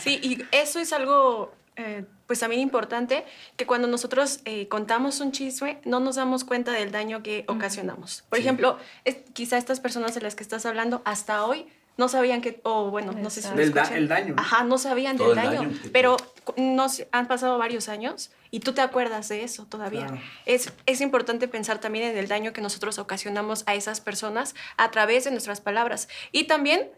Sí, 0.00 0.18
y 0.22 0.42
eso 0.52 0.78
es 0.80 0.92
algo, 0.92 1.52
eh, 1.76 2.04
pues 2.26 2.40
también 2.40 2.62
importante, 2.62 3.24
que 3.56 3.66
cuando 3.66 3.88
nosotros 3.88 4.40
eh, 4.46 4.68
contamos 4.68 5.20
un 5.20 5.32
chisme, 5.32 5.80
no 5.84 6.00
nos 6.00 6.16
damos 6.16 6.44
cuenta 6.44 6.72
del 6.72 6.90
daño 6.92 7.22
que 7.22 7.44
ocasionamos. 7.48 8.24
Por 8.30 8.38
Sí. 8.38 8.44
ejemplo, 8.44 8.78
es- 9.04 9.18
quizá 9.34 9.58
estas 9.58 9.80
personas 9.80 10.14
de 10.14 10.20
las 10.22 10.34
que 10.34 10.42
estás 10.42 10.64
hablando 10.66 11.02
hasta 11.04 11.44
hoy 11.44 11.66
no 12.00 12.08
sabían 12.08 12.40
que, 12.40 12.60
o 12.64 12.90
bueno, 12.90 13.12
no 13.12 13.28
sé 13.28 13.42
si 13.42 13.50
Del 13.50 13.74
da- 13.74 13.94
el 13.94 14.08
daño, 14.08 14.34
¿no? 14.34 14.40
Ajá, 14.40 14.64
no 14.64 14.78
sabían 14.78 15.18
Todo 15.18 15.34
del 15.34 15.38
el 15.38 15.44
daño, 15.44 15.70
pero 15.92 16.16
cu- 16.44 16.54
no 16.56 16.88
sé, 16.88 17.08
han 17.12 17.28
pasado 17.28 17.58
varios 17.58 17.90
años 17.90 18.30
y 18.50 18.60
tú 18.60 18.72
te 18.72 18.80
acuerdas 18.80 19.28
de 19.28 19.44
eso 19.44 19.66
todavía. 19.66 20.06
Claro. 20.06 20.22
Es, 20.46 20.72
es 20.86 21.02
importante 21.02 21.46
pensar 21.46 21.78
también 21.78 22.06
en 22.06 22.16
el 22.16 22.26
daño 22.26 22.54
que 22.54 22.62
nosotros 22.62 22.98
ocasionamos 22.98 23.64
a 23.66 23.74
esas 23.74 24.00
personas 24.00 24.54
a 24.78 24.90
través 24.90 25.24
de 25.24 25.30
nuestras 25.30 25.60
palabras. 25.60 26.08
Y 26.32 26.44
también 26.44 26.88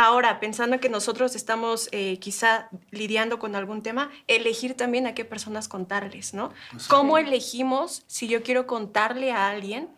Ahora, 0.00 0.38
pensando 0.38 0.78
que 0.78 0.88
nosotros 0.88 1.34
estamos 1.34 1.88
eh, 1.90 2.18
quizá 2.20 2.68
lidiando 2.92 3.40
con 3.40 3.56
algún 3.56 3.82
tema, 3.82 4.12
elegir 4.28 4.74
también 4.76 5.08
a 5.08 5.14
qué 5.16 5.24
personas 5.24 5.66
contarles, 5.66 6.34
¿no? 6.34 6.52
¿Cómo 6.86 7.18
elegimos 7.18 8.04
si 8.06 8.28
yo 8.28 8.44
quiero 8.44 8.68
contarle 8.68 9.32
a 9.32 9.48
alguien 9.48 9.88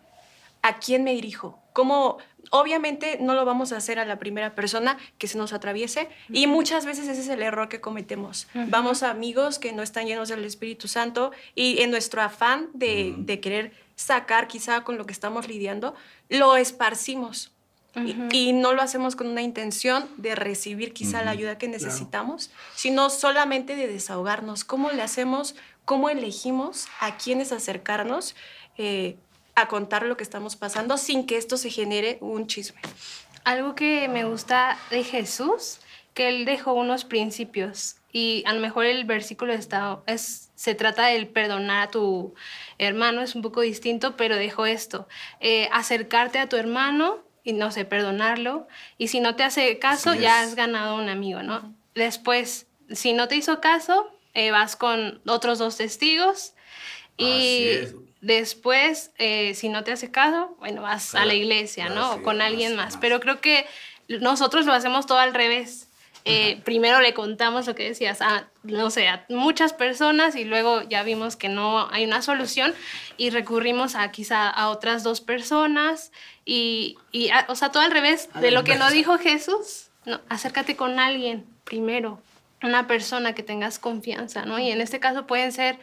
a 0.62 0.78
quién 0.78 1.04
me 1.04 1.12
dirijo? 1.12 1.59
Cómo 1.72 2.18
obviamente 2.50 3.18
no 3.20 3.34
lo 3.34 3.44
vamos 3.44 3.72
a 3.72 3.76
hacer 3.76 3.98
a 3.98 4.04
la 4.04 4.18
primera 4.18 4.54
persona 4.54 4.98
que 5.18 5.28
se 5.28 5.38
nos 5.38 5.52
atraviese 5.52 6.08
y 6.28 6.46
muchas 6.46 6.84
veces 6.84 7.08
ese 7.08 7.20
es 7.20 7.28
el 7.28 7.42
error 7.42 7.68
que 7.68 7.80
cometemos. 7.80 8.48
Vamos 8.54 9.02
a 9.02 9.10
amigos 9.10 9.58
que 9.58 9.72
no 9.72 9.82
están 9.82 10.06
llenos 10.06 10.28
del 10.28 10.44
Espíritu 10.44 10.88
Santo 10.88 11.32
y 11.54 11.80
en 11.80 11.90
nuestro 11.90 12.22
afán 12.22 12.68
de, 12.74 13.14
de 13.18 13.40
querer 13.40 13.72
sacar 14.00 14.48
quizá 14.48 14.82
con 14.82 14.96
lo 14.96 15.04
que 15.04 15.12
estamos 15.12 15.46
lidiando, 15.46 15.94
lo 16.28 16.56
esparcimos. 16.56 17.52
y, 18.32 18.52
no 18.52 18.72
lo 18.72 18.82
hacemos 18.82 19.16
con 19.16 19.26
una 19.26 19.42
intención 19.42 20.08
de 20.16 20.36
recibir 20.36 20.92
quizá 20.92 21.24
la 21.24 21.32
ayuda 21.32 21.58
que 21.58 21.66
necesitamos, 21.66 22.52
sino 22.76 23.10
solamente 23.10 23.74
de 23.74 23.88
desahogarnos. 23.88 24.62
¿Cómo 24.62 24.92
le 24.92 25.02
hacemos? 25.02 25.56
¿Cómo 25.84 26.08
elegimos 26.08 26.86
a 27.00 27.16
quiénes 27.16 27.50
acercarnos? 27.50 28.36
Eh, 28.78 29.16
a 29.60 29.68
contar 29.68 30.04
lo 30.04 30.16
que 30.16 30.24
estamos 30.24 30.56
pasando 30.56 30.96
sin 30.96 31.26
que 31.26 31.36
esto 31.36 31.56
se 31.56 31.70
genere 31.70 32.18
un 32.20 32.46
chisme. 32.46 32.80
Algo 33.44 33.74
que 33.74 34.08
me 34.08 34.24
gusta 34.24 34.78
de 34.90 35.04
Jesús, 35.04 35.80
que 36.14 36.28
él 36.28 36.44
dejó 36.44 36.74
unos 36.74 37.04
principios 37.04 37.96
y 38.12 38.42
a 38.46 38.52
lo 38.52 38.60
mejor 38.60 38.86
el 38.86 39.04
versículo 39.04 39.52
está, 39.52 40.00
es, 40.06 40.50
se 40.54 40.74
trata 40.74 41.06
del 41.06 41.28
perdonar 41.28 41.88
a 41.88 41.90
tu 41.90 42.34
hermano, 42.78 43.22
es 43.22 43.34
un 43.34 43.42
poco 43.42 43.60
distinto, 43.60 44.16
pero 44.16 44.36
dejó 44.36 44.66
esto, 44.66 45.08
eh, 45.38 45.68
acercarte 45.72 46.38
a 46.38 46.48
tu 46.48 46.56
hermano 46.56 47.22
y 47.44 47.52
no 47.52 47.70
sé, 47.70 47.84
perdonarlo, 47.84 48.68
y 48.98 49.08
si 49.08 49.20
no 49.20 49.36
te 49.36 49.44
hace 49.44 49.78
caso, 49.78 50.14
ya 50.14 50.40
has 50.40 50.54
ganado 50.54 50.96
un 50.96 51.08
amigo, 51.08 51.42
¿no? 51.42 51.74
Después, 51.94 52.66
si 52.90 53.12
no 53.12 53.28
te 53.28 53.36
hizo 53.36 53.60
caso, 53.60 54.10
eh, 54.34 54.50
vas 54.50 54.76
con 54.76 55.22
otros 55.26 55.58
dos 55.58 55.76
testigos 55.76 56.54
y 57.16 57.78
Después, 58.20 59.12
eh, 59.18 59.54
si 59.54 59.68
no 59.68 59.82
te 59.82 59.92
hace 59.92 60.10
caso, 60.10 60.54
bueno, 60.58 60.82
vas 60.82 61.14
a 61.14 61.24
la 61.24 61.34
iglesia, 61.34 61.88
¿no? 61.88 62.12
o 62.12 62.22
con 62.22 62.42
alguien 62.42 62.76
más. 62.76 62.96
Pero 62.98 63.18
creo 63.20 63.40
que 63.40 63.66
nosotros 64.08 64.66
lo 64.66 64.72
hacemos 64.72 65.06
todo 65.06 65.18
al 65.18 65.32
revés. 65.32 65.88
Eh, 66.26 66.60
primero 66.64 67.00
le 67.00 67.14
contamos 67.14 67.66
lo 67.66 67.74
que 67.74 67.84
decías 67.84 68.20
a, 68.20 68.48
no 68.62 68.90
sé, 68.90 69.08
a 69.08 69.24
muchas 69.30 69.72
personas 69.72 70.36
y 70.36 70.44
luego 70.44 70.82
ya 70.82 71.02
vimos 71.02 71.36
que 71.36 71.48
no 71.48 71.88
hay 71.90 72.04
una 72.04 72.20
solución 72.20 72.74
y 73.16 73.30
recurrimos 73.30 73.94
a 73.94 74.10
quizá 74.10 74.50
a 74.50 74.68
otras 74.68 75.02
dos 75.02 75.22
personas 75.22 76.12
y, 76.44 76.98
y 77.10 77.30
o 77.48 77.54
sea, 77.54 77.70
todo 77.70 77.82
al 77.82 77.90
revés 77.90 78.28
de 78.38 78.50
lo 78.50 78.64
que 78.64 78.76
no 78.76 78.90
dijo 78.90 79.16
Jesús. 79.16 79.88
No, 80.04 80.20
acércate 80.28 80.76
con 80.76 80.98
alguien 80.98 81.46
primero, 81.64 82.20
una 82.62 82.86
persona 82.86 83.34
que 83.34 83.42
tengas 83.42 83.78
confianza, 83.78 84.44
¿no? 84.44 84.58
Y 84.58 84.70
en 84.70 84.82
este 84.82 85.00
caso 85.00 85.26
pueden 85.26 85.52
ser 85.52 85.78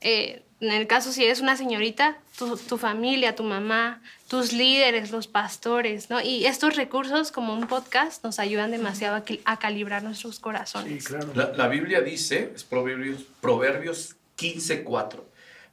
eh, 0.00 0.42
en 0.60 0.72
el 0.72 0.86
caso 0.86 1.12
si 1.12 1.24
eres 1.24 1.40
una 1.40 1.56
señorita, 1.56 2.18
tu, 2.36 2.78
familia, 2.78 3.36
tu 3.36 3.44
mamá, 3.44 4.02
tus 4.28 4.52
líderes, 4.52 5.10
los 5.12 5.28
pastores, 5.28 6.10
¿no? 6.10 6.20
Y 6.20 6.46
estos 6.46 6.76
recursos 6.76 7.30
como 7.30 7.54
un 7.54 7.68
podcast 7.68 8.24
nos 8.24 8.38
ayudan 8.38 8.72
demasiado 8.72 9.22
a, 9.44 9.58
calibrar 9.58 10.02
nuestros 10.02 10.40
corazones. 10.40 11.04
Sí, 11.04 11.08
claro. 11.08 11.54
la, 11.56 11.68
Biblia 11.68 12.00
dice, 12.00 12.52
es 12.54 12.64
Proverbios, 12.64 13.22
Proverbios 13.40 14.16
15.4, 14.36 15.20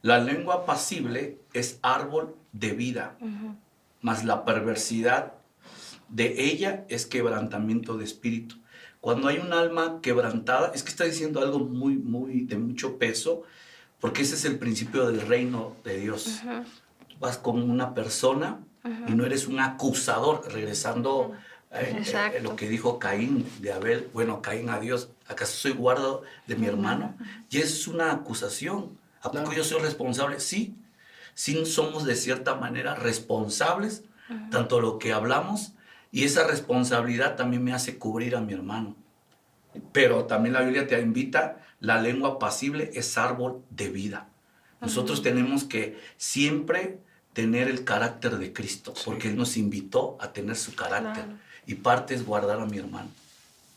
la 0.04 0.20
lengua 0.20 0.66
pasible 0.68 1.40
es 1.54 1.80
árbol 1.82 2.36
de 2.52 2.74
vida, 2.74 3.18
mas 4.02 4.24
la 4.24 4.46
perversidad 4.46 5.34
de 6.10 6.46
ella 6.46 6.86
es 6.90 7.08
quebrantamiento 7.08 7.98
de 7.98 8.04
espíritu. 8.06 8.58
Cuando 9.02 9.28
hay 9.28 9.40
un 9.40 9.52
alma 9.52 10.00
quebrantada, 10.02 10.72
es 10.76 10.84
que 10.84 10.90
está 10.90 11.06
diciendo 11.06 11.42
algo 11.42 11.60
muy, 11.60 11.96
muy 11.96 12.42
de 12.42 12.58
mucho 12.58 12.98
peso, 13.00 13.44
porque 14.00 14.24
ese 14.24 14.36
es 14.36 14.46
el 14.46 14.58
principio 14.58 15.08
del 15.08 15.22
reino 15.22 15.76
de 15.84 15.98
Dios. 15.98 16.42
Vas 17.20 17.38
con 17.38 17.70
una 17.70 17.94
persona 17.94 18.60
y 19.08 19.14
no 19.14 19.26
eres 19.26 19.48
un 19.48 19.60
acusador, 19.60 20.44
regresando 20.52 21.34
a 21.72 21.82
eh, 21.82 22.04
eh, 22.36 22.40
lo 22.42 22.56
que 22.56 22.70
dijo 22.70 23.00
Caín 23.00 23.46
de 23.60 23.74
Abel, 23.74 24.10
bueno, 24.14 24.42
Caín 24.42 24.70
a 24.70 24.80
Dios, 24.80 25.10
¿acaso 25.28 25.54
soy 25.54 25.72
guardo 25.72 26.24
de 26.48 26.56
mi 26.56 26.68
hermano? 26.68 27.16
Y 27.50 27.58
es 27.58 27.88
una 27.88 28.12
acusación. 28.12 28.98
¿A 29.22 29.32
poco 29.32 29.54
yo 29.54 29.64
soy 29.64 29.82
responsable? 29.82 30.40
Sí, 30.40 30.76
sí 31.34 31.66
somos 31.66 32.06
de 32.06 32.16
cierta 32.16 32.56
manera 32.56 32.96
responsables, 32.96 34.04
tanto 34.52 34.80
lo 34.80 35.00
que 35.00 35.14
hablamos, 35.14 35.74
y 36.12 36.24
esa 36.24 36.48
responsabilidad 36.48 37.36
también 37.36 37.64
me 37.64 37.74
hace 37.74 37.98
cubrir 37.98 38.36
a 38.36 38.42
mi 38.42 38.54
hermano. 38.54 38.96
Pero 39.92 40.26
también 40.26 40.54
la 40.54 40.62
Biblia 40.62 40.88
te 40.88 41.00
invita 41.02 41.58
la 41.86 42.02
lengua 42.02 42.40
pasible 42.40 42.92
es 42.96 43.18
árbol 43.18 43.62
de 43.70 43.90
vida. 43.90 44.28
Nosotros 44.82 45.22
tenemos 45.22 45.64
que 45.64 46.00
siempre 46.18 47.00
tener 47.34 47.68
el 47.68 47.84
carácter 47.84 48.38
de 48.38 48.54
Cristo, 48.54 48.94
porque 49.04 49.30
Él 49.30 49.36
nos 49.36 49.58
invitó 49.58 50.18
a 50.20 50.34
tener 50.34 50.56
su 50.56 50.76
carácter. 50.76 51.26
Y 51.68 51.76
parte 51.76 52.16
es 52.16 52.26
guardar 52.26 52.60
a 52.60 52.66
mi 52.66 52.78
hermano. 52.78 53.10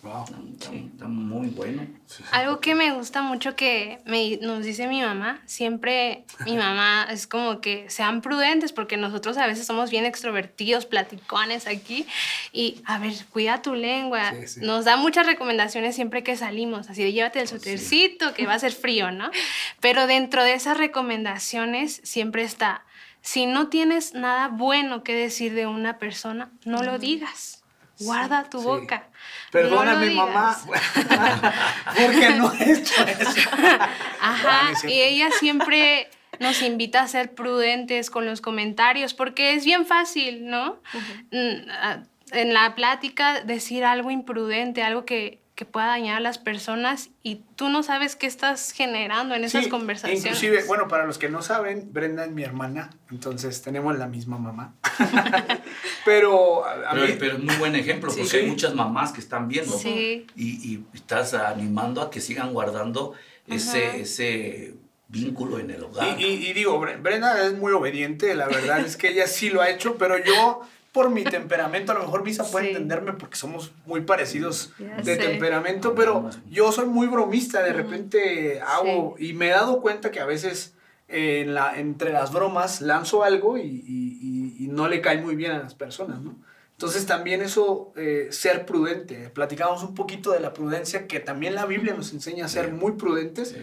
Wow. 0.08 0.24
Está, 0.58 1.06
muy 1.06 1.48
bueno. 1.48 1.86
Algo 2.32 2.60
que 2.60 2.74
me 2.74 2.92
gusta 2.92 3.20
mucho 3.20 3.54
que 3.56 3.98
me, 4.06 4.38
nos 4.38 4.64
dice 4.64 4.88
mi 4.88 5.02
mamá, 5.02 5.42
siempre 5.44 6.24
mi 6.46 6.56
mamá 6.56 7.06
es 7.10 7.26
como 7.26 7.60
que 7.60 7.90
sean 7.90 8.22
prudentes 8.22 8.72
porque 8.72 8.96
nosotros 8.96 9.36
a 9.36 9.46
veces 9.46 9.66
somos 9.66 9.90
bien 9.90 10.06
extrovertidos, 10.06 10.86
platicones 10.86 11.66
aquí 11.66 12.06
y 12.54 12.80
a 12.86 12.98
ver, 12.98 13.12
cuida 13.30 13.60
tu 13.60 13.74
lengua. 13.74 14.32
Nos 14.62 14.86
da 14.86 14.96
muchas 14.96 15.26
recomendaciones 15.26 15.94
siempre 15.94 16.22
que 16.22 16.36
salimos, 16.36 16.88
así 16.88 17.02
de 17.02 17.12
llévate 17.12 17.40
el 17.40 17.48
suétercito 17.48 18.32
que 18.32 18.46
va 18.46 18.54
a 18.54 18.58
ser 18.58 18.72
frío, 18.72 19.10
¿no? 19.10 19.30
Pero 19.80 20.06
dentro 20.06 20.42
de 20.42 20.54
esas 20.54 20.78
recomendaciones 20.78 22.00
siempre 22.02 22.44
está, 22.44 22.86
si 23.20 23.44
no 23.44 23.68
tienes 23.68 24.14
nada 24.14 24.48
bueno 24.48 25.04
que 25.04 25.14
decir 25.14 25.52
de 25.52 25.66
una 25.66 25.98
persona, 25.98 26.50
no 26.64 26.82
lo 26.82 26.98
digas 26.98 27.57
guarda 28.00 28.44
tu 28.44 28.60
boca. 28.60 29.08
Perdona 29.50 29.96
mi 29.96 30.14
mamá, 30.14 30.56
porque 31.96 32.30
no 32.30 32.52
he 32.52 32.72
hecho 32.72 33.06
eso. 33.06 33.50
Ajá, 34.20 34.72
y 34.86 35.00
ella 35.00 35.30
siempre 35.30 36.08
nos 36.40 36.62
invita 36.62 37.02
a 37.02 37.08
ser 37.08 37.34
prudentes 37.34 38.10
con 38.10 38.26
los 38.26 38.40
comentarios, 38.40 39.14
porque 39.14 39.54
es 39.54 39.64
bien 39.64 39.86
fácil, 39.86 40.46
¿no? 40.46 40.80
Mm, 41.32 41.70
en 42.32 42.54
la 42.54 42.74
plática 42.74 43.40
decir 43.40 43.84
algo 43.84 44.10
imprudente, 44.10 44.82
algo 44.82 45.04
que, 45.04 45.40
que 45.58 45.64
pueda 45.64 45.88
dañar 45.88 46.18
a 46.18 46.20
las 46.20 46.38
personas 46.38 47.10
y 47.24 47.42
tú 47.56 47.68
no 47.68 47.82
sabes 47.82 48.14
qué 48.14 48.28
estás 48.28 48.70
generando 48.70 49.34
en 49.34 49.42
esas 49.42 49.66
conversaciones. 49.66 50.24
Inclusive, 50.24 50.62
bueno, 50.68 50.86
para 50.86 51.04
los 51.04 51.18
que 51.18 51.28
no 51.28 51.42
saben, 51.42 51.92
Brenda 51.92 52.26
es 52.26 52.30
mi 52.30 52.44
hermana, 52.44 52.90
entonces 53.10 53.60
tenemos 53.60 53.98
la 53.98 54.06
misma 54.06 54.38
mamá. 54.38 54.76
pero, 56.04 56.62
pero, 57.18 57.34
es 57.38 57.42
muy 57.42 57.56
buen 57.56 57.74
ejemplo, 57.74 58.08
porque 58.16 58.36
hay 58.36 58.46
muchas 58.46 58.72
mamás 58.72 59.10
que 59.10 59.18
están 59.18 59.48
viendo 59.48 59.76
y, 59.82 60.26
y, 60.36 60.84
estás 60.94 61.34
animando 61.34 62.02
a 62.02 62.10
que 62.12 62.20
sigan 62.20 62.52
guardando 62.52 63.14
ese, 63.48 64.02
ese 64.02 64.74
vínculo 65.08 65.58
en 65.58 65.72
el 65.72 65.82
hogar. 65.82 66.20
Y, 66.20 66.24
y, 66.24 66.52
digo, 66.52 66.78
Brenda 66.78 67.44
es 67.44 67.54
muy 67.54 67.72
obediente, 67.72 68.32
la 68.36 68.46
verdad 68.46 68.78
es 68.78 68.96
que 68.96 69.08
ella 69.08 69.26
sí 69.26 69.50
lo 69.50 69.60
ha 69.60 69.70
hecho, 69.70 69.98
pero 69.98 70.22
yo 70.22 70.62
por 70.92 71.10
mi 71.10 71.24
temperamento, 71.24 71.92
a 71.92 71.96
lo 71.96 72.02
mejor 72.02 72.24
Misa 72.24 72.44
puede 72.50 72.70
entenderme 72.70 73.12
porque 73.12 73.36
somos 73.36 73.72
muy 73.86 74.00
parecidos 74.02 74.72
de 75.04 75.16
temperamento, 75.16 75.94
pero 75.94 76.30
yo 76.50 76.72
soy 76.72 76.86
muy 76.86 77.06
bromista, 77.06 77.62
de 77.62 77.72
repente 77.72 78.60
hago, 78.60 79.14
y 79.18 79.32
me 79.32 79.48
he 79.48 79.50
dado 79.50 79.80
cuenta 79.80 80.10
que 80.10 80.20
a 80.20 80.26
veces 80.26 80.74
en 81.08 81.54
la, 81.54 81.78
entre 81.78 82.12
las 82.12 82.32
bromas 82.32 82.80
lanzo 82.80 83.22
algo 83.22 83.58
y, 83.58 84.66
no 84.70 84.86
le 84.86 85.00
cae 85.00 85.20
muy 85.20 85.34
bien 85.34 85.52
a 85.52 85.58
las 85.58 85.74
personas, 85.74 86.20
¿no? 86.20 86.36
Entonces 86.72 87.06
también 87.06 87.40
eso, 87.40 87.92
eh, 87.96 88.28
ser 88.30 88.64
prudente, 88.64 89.30
platicamos 89.30 89.82
un 89.82 89.94
poquito 89.94 90.30
de 90.30 90.38
la 90.38 90.52
prudencia, 90.52 91.08
que 91.08 91.18
también 91.18 91.54
la 91.56 91.66
Biblia 91.66 91.94
nos 91.94 92.12
enseña 92.12 92.44
a 92.44 92.48
ser 92.48 92.70
muy 92.70 92.92
prudentes. 92.92 93.56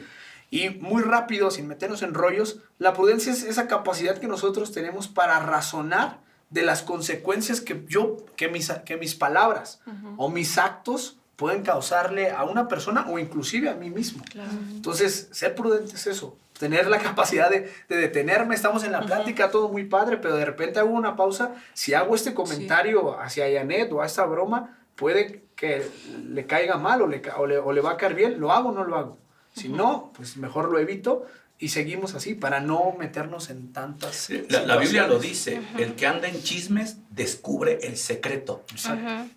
Y 0.51 0.69
muy 0.69 1.03
rápido, 1.03 1.51
sin 1.51 1.67
meternos 1.67 2.01
en 2.01 2.13
rollos, 2.13 2.59
la 2.79 2.93
prudencia 2.93 3.31
es 3.31 3.43
esa 3.43 3.67
capacidad 3.67 4.17
que 4.17 4.27
nosotros 4.27 4.71
tenemos 4.71 5.07
para 5.07 5.39
razonar 5.39 6.24
de 6.49 6.62
las 6.62 6.84
consecuencias 6.84 7.62
que 7.62 7.84
yo, 7.88 8.17
que 8.36 8.47
mis, 8.47 8.71
que 8.86 8.97
mis 8.97 9.15
palabras 9.15 9.81
o 10.17 10.29
mis 10.29 10.58
actos 10.58 11.17
pueden 11.36 11.63
causarle 11.63 12.31
a 12.31 12.43
una 12.43 12.67
persona 12.67 13.08
o 13.10 13.19
inclusive 13.19 13.69
a 13.69 13.75
mí 13.75 13.89
mismo. 13.89 14.23
Entonces, 14.71 15.27
ser 15.31 15.55
prudente 15.55 15.95
es 15.95 16.08
eso, 16.08 16.38
tener 16.58 16.88
la 16.88 16.99
capacidad 17.03 17.49
de, 17.49 17.71
detenerme, 17.89 18.55
estamos 18.55 18.84
en 18.84 18.91
la 18.91 19.01
plática, 19.01 19.51
todo 19.51 19.69
muy 19.69 19.86
padre, 19.86 20.17
pero 20.17 20.36
de 20.36 20.45
repente 20.45 20.79
hago 20.79 20.91
una 20.91 21.15
pausa, 21.15 21.55
si 21.73 21.93
hago 21.93 22.15
este 22.15 22.34
comentario 22.34 23.19
hacia 23.19 23.51
Janet 23.51 23.91
o 23.91 24.01
a 24.01 24.05
esta 24.05 24.25
broma, 24.25 24.77
puede 24.95 25.43
que 25.55 25.86
le 26.29 26.45
caiga 26.45 26.77
mal 26.77 27.01
o 27.01 27.08
le, 27.08 27.21
o 27.38 27.45
le, 27.47 27.58
o 27.58 27.71
le 27.73 27.81
va 27.81 27.91
a 27.91 27.97
caer 27.97 28.13
bien, 28.13 28.39
lo 28.39 28.51
hago 28.51 28.69
o 28.69 28.71
no 28.71 28.84
lo 28.84 28.97
hago. 28.97 29.17
Si 29.53 29.69
no, 29.69 30.12
pues 30.15 30.36
mejor 30.36 30.69
lo 30.69 30.79
evito 30.79 31.25
y 31.57 31.69
seguimos 31.69 32.15
así 32.15 32.35
para 32.35 32.59
no 32.59 32.95
meternos 32.99 33.49
en 33.49 33.71
tantas. 33.71 34.29
La, 34.49 34.77
Biblia 34.77 35.07
lo 35.07 35.19
dice: 35.19 35.61
el 35.77 35.95
que 35.95 36.05
anda 36.05 36.27
en 36.27 36.43
chismes 36.43 36.97
descubre 37.11 37.79
el 37.83 37.95
secreto. 37.95 38.65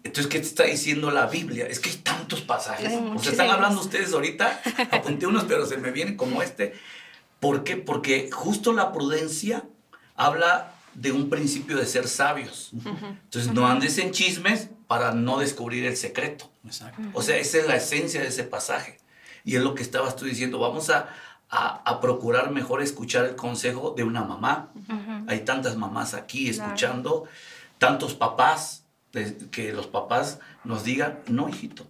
Entonces, 0.03 0.27
¿qué 0.27 0.41
te 0.41 0.47
está 0.47 0.65
diciendo 0.65 1.11
la 1.13 1.27
Biblia? 1.27 1.67
Es 1.67 1.79
que 1.79 1.91
hay 1.91 1.97
tantos 1.97 2.41
pasajes. 2.41 2.93
O 3.15 3.19
sea, 3.21 3.33
están 3.33 3.51
hablando 3.51 3.81
ustedes 3.81 4.13
ahorita, 4.13 4.61
apunté 4.91 5.27
unos, 5.27 5.45
pero 5.45 5.65
se 5.67 5.77
me 5.77 5.93
vienen 5.93 6.17
como 6.17 6.43
este. 6.43 6.75
¿Por 7.39 7.63
qué? 7.63 7.77
Porque 7.77 8.31
justo 8.33 8.73
la 8.73 8.93
prudencia 8.93 9.65
habla 10.17 10.75
de 10.95 11.13
un 11.13 11.31
principio 11.31 11.77
de 11.77 11.87
ser 11.87 12.09
sabios. 12.09 12.71
Entonces, 12.73 13.53
no 13.53 13.69
andes 13.69 13.97
en 13.99 14.11
chismes 14.11 14.71
para 14.89 15.13
no 15.13 15.39
descubrir 15.39 15.87
el 15.87 15.97
secreto. 15.97 16.51
Exacto. 16.67 17.01
O 17.13 17.23
sea, 17.23 17.37
esa 17.37 17.59
es 17.59 17.69
la 17.69 17.77
esencia 17.77 18.21
de 18.21 18.27
ese 18.27 18.43
pasaje. 18.43 18.99
Y 19.45 19.55
es 19.55 19.63
lo 19.63 19.75
que 19.77 19.83
estabas 19.83 20.17
tú 20.17 20.25
diciendo. 20.25 20.59
Vamos 20.59 20.91
a, 20.91 21.09
a, 21.51 21.83
a 21.91 22.01
procurar 22.01 22.51
mejor 22.51 22.83
escuchar 22.83 23.25
el 23.25 23.37
consejo 23.37 23.95
de 23.97 24.05
una 24.05 24.23
mamá. 24.23 24.71
Hay 25.27 25.41
tantas 25.41 25.77
mamás 25.77 26.15
aquí 26.15 26.49
escuchando, 26.49 27.25
tantos 27.79 28.15
papás, 28.15 28.85
de- 29.13 29.37
que 29.51 29.73
los 29.73 29.87
papás 29.87 30.39
nos 30.65 30.85
digan, 30.85 31.21
no, 31.27 31.49
hijito. 31.49 31.87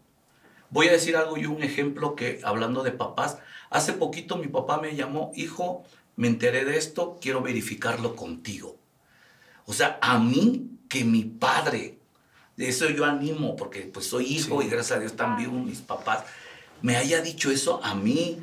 Voy 0.71 0.89
a 0.89 0.93
decir 0.93 1.17
algo 1.17 1.37
y 1.39 1.47
un 1.47 1.63
ejemplo 1.63 2.15
que, 2.15 2.41
hablando 2.45 2.83
de 2.83 2.93
papás, 2.93 3.39
hace 3.71 3.93
poquito 3.95 4.37
mi 4.37 4.47
papá 4.49 4.81
me 4.81 4.95
llamó, 4.95 5.33
hijo, 5.35 5.85
me 6.17 6.29
enteré 6.29 6.65
de 6.65 6.77
esto, 6.77 7.19
quiero 7.21 7.41
verificarlo 7.43 8.15
contigo. 8.17 8.77
O 9.67 9.73
sea, 9.73 9.99
a 10.01 10.19
mí 10.19 10.71
que 10.89 11.05
mi 11.05 11.25
padre, 11.25 11.99
de 12.57 12.69
eso 12.69 12.89
yo 12.91 13.05
animo, 13.05 13.57
porque 13.57 13.83
pues 13.83 14.07
soy 14.07 14.25
hijo 14.27 14.61
Sí. 14.61 14.67
y 14.67 14.71
gracias 14.71 14.97
a 14.97 15.01
Dios 15.01 15.13
están 15.13 15.37
vivos 15.37 15.63
mis 15.65 15.81
papás, 15.81 16.25
me 16.83 16.97
haya 16.97 17.21
dicho 17.23 17.51
eso 17.51 17.81
a 17.85 17.95
mí. 17.95 18.39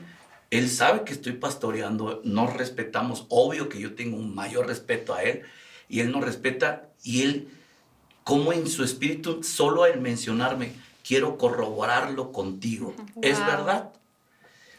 Él 0.58 0.70
sabe 0.70 1.04
que 1.04 1.13
estoy 1.13 1.34
pastoreando, 1.34 2.22
nos 2.24 2.54
respetamos, 2.54 3.26
obvio 3.30 3.70
que 3.70 3.80
yo 3.80 3.96
tengo 3.96 4.18
un 4.18 4.34
mayor 4.36 4.68
respeto 4.68 5.13
a 5.13 5.24
él 5.24 5.41
y 5.89 6.00
él 6.00 6.12
nos 6.12 6.24
respeta 6.24 6.89
y 7.04 7.22
él, 7.24 7.48
como 8.24 8.54
en 8.54 8.68
su 8.68 8.84
espíritu, 8.84 9.44
solo 9.44 9.84
al 9.84 10.00
mencionarme, 10.02 10.72
quiero 11.08 11.38
corroborarlo 11.38 12.32
contigo. 12.32 12.94
Es 13.22 13.38
Wow. 13.38 13.48
verdad. 13.48 13.89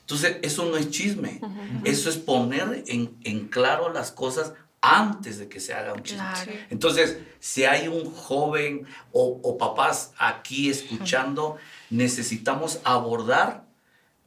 Entonces, 0.01 0.37
eso 0.43 0.67
no 0.67 0.77
es 0.77 0.91
chisme, 0.91 1.41
eso 1.85 2.09
es 2.09 2.17
poner 2.17 2.85
en, 2.87 3.17
en 3.25 3.49
claro 3.49 3.93
las 3.93 4.13
cosas 4.13 4.53
antes 4.81 5.39
de 5.39 5.49
que 5.49 5.59
se 5.59 5.75
haga 5.75 5.95
un 5.95 6.03
chisme. 6.05 6.23
Claro. 6.33 6.53
Entonces, 6.71 7.19
si 7.41 7.65
hay 7.65 7.89
un 7.89 8.05
joven 8.13 8.87
o, 9.13 9.41
o 9.43 9.59
papás 9.59 10.13
aquí 10.17 10.71
escuchando, 10.71 11.57
necesitamos 11.91 12.79
abordar 12.85 13.66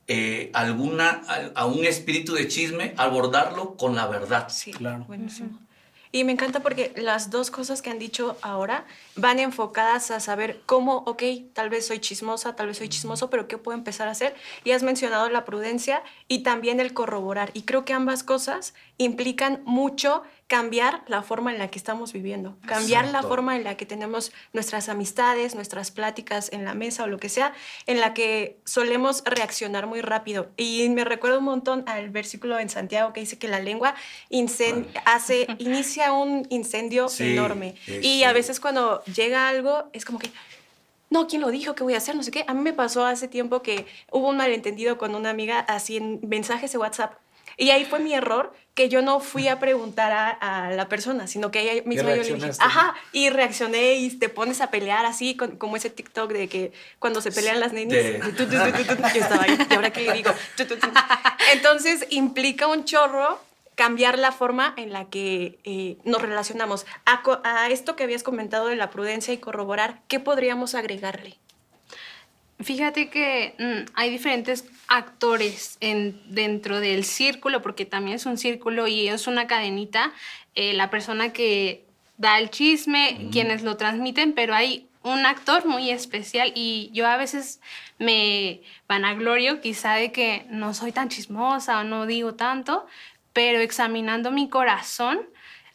eh, 0.09 0.49
alguna, 0.53 1.21
a, 1.27 1.61
a 1.61 1.65
un 1.65 1.85
espíritu 1.85 2.33
de 2.33 2.47
chisme, 2.47 2.93
abordarlo 2.97 3.75
con 3.77 3.95
la 3.95 4.07
verdad. 4.07 4.49
Sí, 4.49 4.71
Claro. 4.71 5.05
buenísimo. 5.05 5.57
Y 6.11 6.23
me 6.23 6.31
encanta 6.31 6.61
porque 6.61 6.91
las 6.95 7.29
dos 7.29 7.51
cosas 7.51 7.83
que 7.83 7.91
han 7.91 7.99
dicho 7.99 8.35
ahora 8.41 8.83
van 9.15 9.37
enfocadas 9.37 10.09
a 10.09 10.19
saber 10.19 10.59
cómo, 10.65 11.03
ok, 11.05 11.21
tal 11.53 11.69
vez 11.69 11.85
soy 11.85 11.99
chismosa, 11.99 12.55
tal 12.55 12.65
vez 12.65 12.77
soy 12.79 12.89
chismoso, 12.89 13.29
pero 13.29 13.47
¿qué 13.47 13.59
puedo 13.59 13.77
empezar 13.77 14.07
a 14.07 14.11
hacer? 14.11 14.33
Y 14.63 14.71
has 14.71 14.81
mencionado 14.81 15.29
la 15.29 15.45
prudencia 15.45 16.01
y 16.27 16.41
también 16.41 16.79
el 16.79 16.93
corroborar. 16.95 17.51
Y 17.53 17.61
creo 17.61 17.85
que 17.85 17.93
ambas 17.93 18.23
cosas 18.23 18.73
implican 18.97 19.61
mucho 19.65 20.23
cambiar 20.49 21.03
la 21.05 21.21
forma 21.21 21.53
en 21.53 21.59
la 21.59 21.67
que 21.69 21.77
estamos 21.77 22.11
viviendo, 22.11 22.57
cambiar 22.65 23.07
la 23.09 23.21
forma 23.21 23.55
en 23.55 23.63
la 23.63 23.77
que 23.77 23.85
tenemos 23.85 24.31
nuestras 24.51 24.89
amistades, 24.89 25.53
nuestras 25.53 25.91
pláticas 25.91 26.51
en 26.51 26.65
la 26.65 26.73
mesa 26.73 27.03
o 27.03 27.07
lo 27.07 27.19
que 27.19 27.29
sea, 27.29 27.53
en 27.85 27.99
la 27.99 28.15
que 28.15 28.57
solemos 28.65 29.21
reaccionar 29.25 29.85
muy 29.85 30.01
rápido. 30.01 30.49
Y 30.57 30.89
me 30.89 31.05
recuerda 31.05 31.37
un 31.37 31.43
montón 31.43 31.83
al 31.87 32.09
versículo 32.09 32.57
en 32.57 32.67
Santiago 32.69 33.13
que 33.13 33.19
dice 33.19 33.37
que 33.37 33.47
la 33.47 33.59
lengua 33.59 33.93
hace, 35.05 35.45
inicia 35.59 36.13
un 36.13 36.47
incendio 36.49 37.09
Sí, 37.09 37.33
enorme. 37.33 37.75
sí, 37.85 37.99
Y 38.01 38.23
a 38.23 38.33
veces 38.33 38.59
cuando 38.59 39.03
llega 39.05 39.49
algo 39.49 39.83
es 39.93 40.03
como 40.03 40.17
que, 40.17 40.31
no, 41.11 41.27
¿quién 41.27 41.41
lo 41.41 41.51
dijo? 41.51 41.75
¿Qué 41.75 41.83
voy 41.83 41.93
a 41.93 41.97
hacer? 41.97 42.15
No 42.15 42.23
sé 42.23 42.31
qué. 42.31 42.43
A 42.47 42.55
mí 42.55 42.61
me 42.61 42.73
pasó 42.73 43.05
hace 43.05 43.27
tiempo 43.27 43.61
que 43.61 43.85
hubo 44.11 44.29
un 44.29 44.37
malentendido 44.37 44.97
con 44.97 45.13
una 45.13 45.29
amiga 45.29 45.59
así 45.59 45.97
en 45.97 46.19
mensajes 46.27 46.71
de 46.71 46.79
WhatsApp. 46.79 47.13
Y 47.59 47.71
ahí 47.71 47.85
fue 47.85 47.99
mi 47.99 48.13
error, 48.13 48.53
que 48.73 48.87
yo 48.87 49.01
no 49.01 49.19
fui 49.19 49.49
a 49.49 49.59
preguntar 49.59 50.11
a, 50.13 50.29
a 50.29 50.71
la 50.71 50.87
persona, 50.87 51.27
sino 51.27 51.51
que 51.51 51.59
ella 51.59 51.83
misma 51.85 52.11
yo 52.15 52.23
le 52.23 52.29
dije, 52.35 52.47
ajá, 52.65 52.95
y 53.11 53.29
reaccioné 53.29 53.95
y 53.95 54.09
te 54.17 54.29
pones 54.29 54.61
a 54.61 54.71
pelear 54.71 55.05
así, 55.05 55.35
con- 55.35 55.57
como 55.57 55.75
ese 55.75 55.89
TikTok 55.89 56.31
de 56.31 56.47
que 56.47 56.71
cuando 56.99 57.19
se 57.19 57.31
pelean 57.33 57.59
las 57.59 57.73
nenis, 57.73 57.93
De- 58.01 58.19
tu, 58.19 58.31
tu, 58.31 58.45
tu, 58.45 58.57
tu, 58.57 58.95
tu, 58.95 59.01
yo 59.13 59.21
estaba 59.21 59.43
ahí, 59.43 59.57
y 59.69 59.73
ahora 59.75 59.91
qué 59.91 60.01
le 60.01 60.13
digo, 60.13 60.31
entonces 61.53 62.05
implica 62.09 62.67
un 62.67 62.85
chorro 62.85 63.39
cambiar 63.75 64.17
la 64.19 64.31
forma 64.31 64.73
en 64.77 64.91
la 64.93 65.05
que 65.09 65.59
eh, 65.63 65.97
nos 66.05 66.21
relacionamos. 66.21 66.85
A 67.05 67.67
esto 67.69 67.95
que 67.95 68.03
habías 68.03 68.23
comentado 68.23 68.67
de 68.67 68.75
la 68.75 68.89
prudencia 68.89 69.33
y 69.33 69.37
corroborar, 69.37 69.99
¿qué 70.07 70.19
podríamos 70.19 70.75
agregarle? 70.75 71.37
Fíjate 72.61 73.09
que 73.09 73.55
mm, 73.57 73.91
hay 73.93 74.09
diferentes 74.09 74.65
actores 74.87 75.77
en, 75.79 76.21
dentro 76.33 76.79
del 76.81 77.05
círculo, 77.05 77.61
porque 77.61 77.85
también 77.85 78.15
es 78.15 78.25
un 78.25 78.37
círculo 78.37 78.87
y 78.87 79.07
es 79.07 79.27
una 79.27 79.47
cadenita. 79.47 80.11
eh, 80.55 80.73
la 80.73 80.89
persona 80.89 81.31
que 81.31 81.85
da 82.17 82.37
el 82.37 82.49
chisme, 82.49 83.29
quienes 83.31 83.63
lo 83.63 83.77
transmiten, 83.77 84.33
pero 84.33 84.53
hay 84.53 84.89
un 85.03 85.25
actor 85.25 85.65
muy 85.65 85.89
especial 85.89 86.51
y 86.53 86.89
yo 86.93 87.07
a 87.07 87.15
veces 87.15 87.61
me 87.97 88.61
vanaglorio 88.87 89.61
quizá 89.61 89.93
de 89.93 90.11
que 90.11 90.45
no 90.49 90.73
soy 90.73 90.91
tan 90.91 91.07
chismosa 91.07 91.79
o 91.79 91.83
no 91.85 92.05
digo 92.05 92.35
tanto, 92.35 92.85
pero 93.31 93.59
examinando 93.59 94.31
mi 94.31 94.49
corazón, 94.49 95.21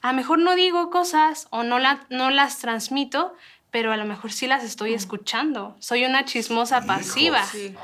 a 0.03 0.09
lo 0.09 0.17
mejor 0.17 0.39
no 0.39 0.55
digo 0.55 0.91
cosas 0.91 1.47
o 1.49 1.63
no, 1.63 1.79
la, 1.79 2.07
no 2.11 2.31
las 2.31 2.59
transmito, 2.59 3.35
pero 3.75 3.91
a 3.91 3.97
lo 3.97 4.05
mejor 4.05 4.31
sí 4.31 4.47
las 4.47 4.63
estoy 4.63 4.95
escuchando. 4.95 5.75
Soy 5.81 6.05
una 6.05 6.25
chismosa 6.25 6.79
Hijo, 6.79 6.87
pasiva. 6.87 7.45
sí. 7.45 7.75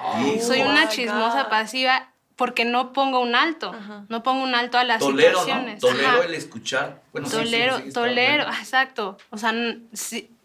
Soy 0.40 0.60
Oh 0.60 0.70
una 0.70 0.88
chismosa 0.88 1.42
God. 1.42 1.50
pasiva 1.50 2.12
porque 2.36 2.64
no 2.64 2.92
pongo 2.92 3.18
un 3.18 3.34
alto. 3.34 3.72
Ajá. 3.74 4.04
No 4.08 4.22
pongo 4.22 4.44
un 4.44 4.54
alto 4.54 4.78
a 4.78 4.84
las 4.84 5.00
Tolero, 5.00 5.32
¿no? 5.32 5.38
situaciones. 5.40 5.80
Tolero 5.80 6.08
Ajá. 6.08 6.24
el 6.26 6.34
escuchar. 6.34 7.02
Bueno, 7.10 7.26
sí, 7.28 7.32
sí, 7.34 7.42
Tolero, 7.42 7.76
sí, 7.78 7.88
está 7.88 8.00
tolero, 8.02 8.44
bueno. 8.44 8.58
exacto. 8.60 9.18
O 9.30 9.36
sea, 9.36 9.52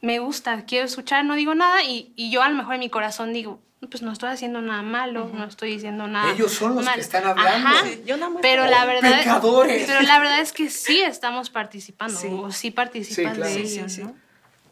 me 0.01 0.17
gusta, 0.17 0.65
quiero 0.65 0.87
escuchar, 0.87 1.23
no 1.25 1.35
digo 1.35 1.53
nada 1.53 1.83
y, 1.83 2.11
y 2.15 2.31
yo 2.31 2.41
a 2.41 2.49
lo 2.49 2.55
mejor 2.55 2.73
en 2.73 2.79
mi 2.79 2.89
corazón 2.89 3.31
digo, 3.31 3.59
pues 3.91 4.01
no 4.01 4.11
estoy 4.11 4.29
haciendo 4.31 4.61
nada 4.61 4.81
malo, 4.81 5.29
no 5.31 5.45
estoy 5.45 5.69
diciendo 5.75 6.07
nada. 6.07 6.31
Ellos 6.31 6.51
son 6.53 6.69
los 6.73 6.79
que 6.79 6.85
malo". 6.89 7.01
están 7.03 7.23
hablando. 7.27 7.67
Ajá, 7.69 7.85
yo 8.03 8.17
nada 8.17 8.31
más- 8.31 8.41
pero 8.41 8.65
la 8.65 8.83
verdad, 8.85 9.19
pecadores. 9.19 9.83
pero 9.85 10.01
la 10.01 10.17
verdad 10.17 10.39
es 10.39 10.53
que 10.53 10.71
sí 10.71 11.01
estamos 11.01 11.51
participando 11.51 12.19
Sí. 12.19 12.29
o 12.31 12.51
sí 12.51 12.71
participas 12.71 13.15
Sí, 13.15 13.21
claro. 13.39 13.43
de 13.53 13.67
Sí, 13.67 13.73
ello, 13.77 13.89
sí, 13.89 13.95
sí. 13.97 14.03
¿no? 14.05 14.24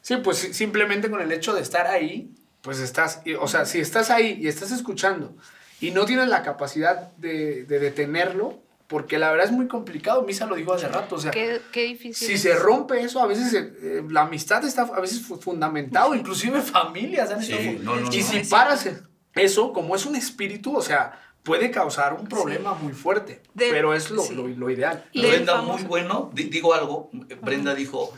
Sí, 0.03 0.17
pues 0.17 0.37
sí, 0.37 0.53
simplemente 0.53 1.09
con 1.09 1.21
el 1.21 1.31
hecho 1.31 1.53
de 1.53 1.61
estar 1.61 1.87
ahí, 1.87 2.29
pues 2.61 2.79
estás, 2.79 3.21
y- 3.23 3.35
o 3.35 3.47
sea, 3.47 3.63
si 3.65 3.79
estás 3.79 4.09
ahí 4.09 4.37
y 4.41 4.47
estás 4.49 4.71
escuchando 4.71 5.33
y 5.79 5.91
no 5.91 6.05
tienes 6.05 6.27
la 6.27 6.43
capacidad 6.43 7.13
de, 7.17 7.63
de 7.63 7.79
detenerlo, 7.79 8.59
porque 8.87 9.17
la 9.17 9.31
verdad 9.31 9.45
es 9.47 9.53
muy 9.53 9.67
complicado, 9.69 10.21
Misa 10.23 10.45
lo 10.45 10.55
dijo 10.55 10.73
hace 10.73 10.89
rato, 10.89 11.15
o 11.15 11.19
sea, 11.19 11.31
Qué, 11.31 11.61
qué 11.71 11.83
difícil. 11.85 12.27
si 12.27 12.33
es. 12.33 12.41
se 12.41 12.53
rompe 12.55 12.99
eso, 13.01 13.21
a 13.21 13.27
veces 13.27 13.53
eh, 13.53 14.03
la 14.09 14.23
amistad 14.23 14.63
está 14.65 14.81
a 14.83 14.99
veces 14.99 15.21
fu- 15.21 15.37
fundamentado, 15.39 16.13
inclusive 16.13 16.61
familias 16.61 17.31
han 17.31 17.41
Sí, 17.41 17.79
no, 17.81 17.95
no, 17.95 18.01
y 18.11 18.17
no. 18.19 18.23
si 18.27 18.39
paras 18.49 18.87
eso, 19.35 19.71
como 19.71 19.95
es 19.95 20.05
un 20.05 20.17
espíritu, 20.17 20.75
o 20.75 20.81
sea, 20.81 21.17
puede 21.43 21.71
causar 21.71 22.13
un 22.13 22.27
problema 22.27 22.73
muy 22.75 22.91
fuerte, 22.93 23.41
De- 23.53 23.69
pero 23.71 23.93
es 23.93 24.11
lo, 24.11 24.21
sí. 24.21 24.35
lo, 24.35 24.47
lo 24.49 24.69
ideal. 24.69 25.05
Y 25.13 25.25
Brenda, 25.25 25.61
muy 25.61 25.81
bueno. 25.83 26.29
Di- 26.33 26.49
digo 26.49 26.73
algo. 26.73 27.09
Brenda 27.41 27.73
dijo, 27.73 28.13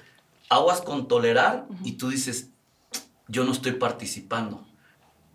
aguas 0.49 0.81
con 0.81 1.07
tolerar. 1.07 1.65
Y 1.83 1.93
tú 1.93 2.09
dices, 2.09 2.49
yo 3.27 3.43
no 3.43 3.51
estoy 3.51 3.73
participando. 3.73 4.65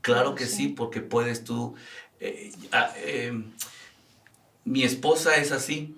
Claro 0.03 0.35
que 0.35 0.46
sí, 0.46 0.68
porque 0.68 1.01
puedes 1.01 1.44
tú. 1.44 1.75
eh, 2.20 2.53
ah, 2.73 2.90
eh, 2.96 3.33
mi 4.64 4.83
esposa 4.85 5.37
es 5.37 5.53
así. 5.53 5.96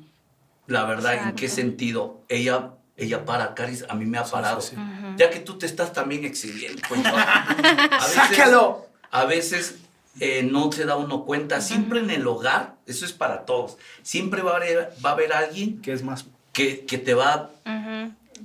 La 0.67 0.85
verdad, 0.85 1.29
¿en 1.29 1.35
qué 1.35 1.49
sentido? 1.49 2.21
Ella, 2.29 2.71
ella 2.97 3.25
para, 3.25 3.55
Caris, 3.55 3.85
a 3.89 3.95
mí 3.95 4.07
me 4.07 4.19
ha 4.19 4.25
parado. 4.25 4.61
sí, 4.61 4.77
sí. 4.77 4.83
Ya 5.19 5.29
que 5.31 5.41
tú 5.41 5.59
te 5.59 5.67
estás 5.67 5.93
también 5.93 6.25
exhibiendo. 6.25 6.81
pues. 6.89 7.01
A 7.07 7.87
veces- 8.07 8.15
¡Sácalo! 8.15 8.87
a 9.11 9.25
veces 9.27 9.77
eh, 10.21 10.43
no 10.43 10.73
se 10.73 10.85
da 10.87 10.97
uno 10.97 11.25
cuenta. 11.25 11.61
Siempre 11.61 11.99
en 12.01 12.11
el 12.11 12.27
hogar, 12.27 12.77
eso 12.87 13.05
es 13.05 13.13
para 13.13 13.45
todos, 13.45 13.77
siempre 14.03 14.41
va 14.43 14.53
a 14.53 14.57
haber, 14.57 14.93
va 15.05 15.11
a 15.11 15.13
haber 15.13 15.33
alguien 15.35 15.83
Que 15.83 15.93
es 15.93 16.03
más 16.03 16.25
que, 16.53 16.87
que 16.87 16.97
te 16.99 17.13
va. 17.15 17.51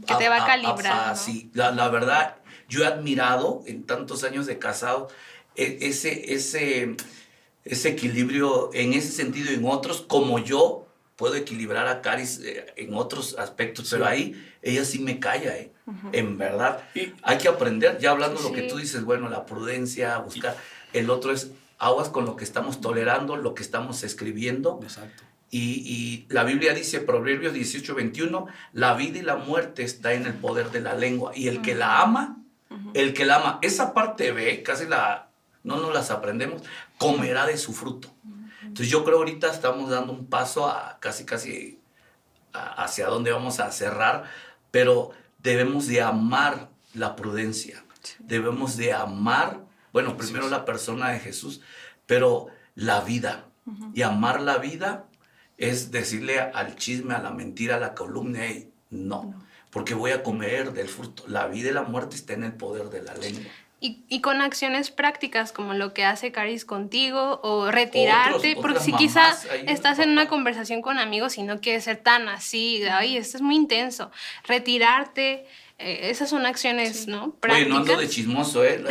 Que 0.05 0.15
te 0.15 0.29
va 0.29 0.43
a 0.43 0.45
calibrar. 0.45 1.07
¿no? 1.09 1.15
sí, 1.15 1.49
la, 1.53 1.71
la 1.71 1.89
verdad, 1.89 2.35
yo 2.69 2.83
he 2.83 2.87
admirado 2.87 3.63
en 3.65 3.83
tantos 3.85 4.23
años 4.23 4.45
de 4.45 4.59
casado 4.59 5.07
e- 5.55 5.77
ese, 5.81 6.33
ese, 6.33 6.95
ese 7.65 7.89
equilibrio 7.89 8.69
en 8.73 8.93
ese 8.93 9.11
sentido 9.11 9.51
y 9.51 9.55
en 9.55 9.65
otros, 9.65 10.01
como 10.01 10.39
yo 10.39 10.85
puedo 11.15 11.35
equilibrar 11.35 11.87
a 11.87 12.01
Caris 12.01 12.39
eh, 12.43 12.65
en 12.75 12.93
otros 12.93 13.35
aspectos, 13.39 13.87
pero 13.89 14.05
ahí 14.05 14.35
ella 14.61 14.85
sí 14.85 14.99
me 14.99 15.19
calla, 15.19 15.57
¿eh? 15.57 15.71
En 16.11 16.37
verdad. 16.37 16.83
Y- 16.93 17.13
Hay 17.23 17.37
que 17.37 17.47
aprender, 17.47 17.97
ya 17.99 18.11
hablando 18.11 18.41
lo 18.41 18.51
que 18.51 18.61
Sí. 18.63 18.67
tú 18.67 18.77
dices, 18.77 19.03
bueno, 19.03 19.29
la 19.29 19.45
prudencia, 19.45 20.17
buscar. 20.19 20.55
El 20.93 21.09
otro 21.09 21.31
es 21.31 21.51
aguas 21.79 22.09
con 22.09 22.25
lo 22.25 22.35
que 22.35 22.43
estamos 22.43 22.81
tolerando, 22.81 23.35
lo 23.37 23.53
que 23.55 23.63
estamos 23.63 24.03
escribiendo. 24.03 24.79
Exacto. 24.83 25.23
Y, 25.49 25.59
y 25.59 26.25
la 26.29 26.43
Biblia 26.43 26.73
dice, 26.73 26.99
Proverbios 26.99 27.53
18, 27.53 27.95
21, 27.95 28.47
la 28.73 28.93
vida 28.95 29.19
y 29.19 29.21
la 29.21 29.37
muerte 29.37 29.83
está 29.83 30.13
en 30.13 30.25
el 30.25 30.33
poder 30.33 30.71
de 30.71 30.81
la 30.81 30.93
lengua. 30.95 31.31
Y 31.35 31.47
el 31.47 31.61
que 31.61 31.73
la 31.75 32.01
ama, 32.01 32.37
el 32.93 33.13
que 33.13 33.25
la 33.25 33.37
ama, 33.37 33.59
esa 33.61 33.93
parte 33.93 34.31
B, 34.31 34.61
casi 34.63 34.85
la, 34.87 35.29
no 35.63 35.77
nos 35.77 35.93
las 35.93 36.11
aprendemos, 36.11 36.63
comerá 36.97 37.45
de 37.45 37.57
su 37.57 37.73
fruto. 37.73 38.09
Entonces 38.61 38.89
yo 38.89 39.05
creo 39.05 39.17
ahorita 39.19 39.49
estamos 39.51 39.89
dando 39.89 40.11
un 40.11 40.25
paso 40.27 40.67
a 40.67 40.97
casi, 40.99 41.23
casi 41.25 41.79
a- 42.53 42.83
hacia 42.83 43.07
donde 43.07 43.31
vamos 43.31 43.59
a 43.61 43.71
cerrar, 43.71 44.25
pero 44.71 45.11
debemos 45.39 45.87
de 45.87 46.01
amar 46.01 46.69
la 46.93 47.15
prudencia, 47.15 47.83
debemos 48.19 48.75
de 48.75 48.91
amar, 48.91 49.61
bueno, 49.93 50.17
primero 50.17 50.49
la 50.49 50.65
persona 50.65 51.09
de 51.11 51.19
Jesús, 51.19 51.61
pero 52.05 52.47
la 52.75 52.99
vida. 53.01 53.45
Y 53.93 54.01
amar 54.01 54.41
la 54.41 54.57
vida 54.57 55.05
es 55.57 55.91
decirle 55.91 56.39
al 56.39 56.75
chisme, 56.75 57.15
a 57.15 57.19
la 57.19 57.31
mentira, 57.31 57.75
a 57.75 57.79
la 57.79 57.95
columna, 57.95 58.41
no, 58.89 59.33
porque 59.71 59.93
voy 59.93 60.11
a 60.11 60.23
comer 60.23 60.71
del 60.71 60.87
fruto. 60.87 61.23
La 61.27 61.47
vida 61.47 61.69
y 61.69 61.73
la 61.73 61.83
muerte 61.83 62.15
está 62.15 62.33
en 62.33 62.43
el 62.43 62.53
poder 62.53 62.89
de 62.89 63.01
la 63.01 63.13
lengua. 63.15 63.51
Y, 63.79 64.03
y, 64.09 64.21
con 64.21 64.41
acciones 64.41 64.89
prácticas 64.89 65.51
como 65.51 65.75
lo 65.75 65.93
que 65.93 66.03
hace 66.03 66.31
Caris 66.31 66.65
contigo 66.65 67.39
o 67.43 67.69
retirarte, 67.69 68.55
porque 68.59 68.79
si 68.79 68.91
quizás 68.91 69.47
estás 69.67 69.99
en 69.99 70.09
una 70.09 70.27
conversación 70.27 70.81
con 70.81 70.97
amigos 70.97 71.37
y 71.37 71.43
no 71.43 71.61
quieres 71.61 71.83
ser 71.83 71.97
tan 71.97 72.27
así, 72.27 72.81
ay, 72.91 73.17
esto 73.17 73.37
es 73.37 73.43
muy 73.43 73.55
intenso, 73.55 74.09
retirarte, 74.47 75.45
eh, 75.77 76.09
esas 76.09 76.31
son 76.31 76.47
acciones, 76.47 77.07
¿no? 77.07 77.35
Prácticas. 77.35 77.67
Oye, 77.67 77.69
no 77.69 77.77
ando 77.77 77.97
de 77.97 78.09
chismoso, 78.09 78.65
¿eh? 78.65 78.83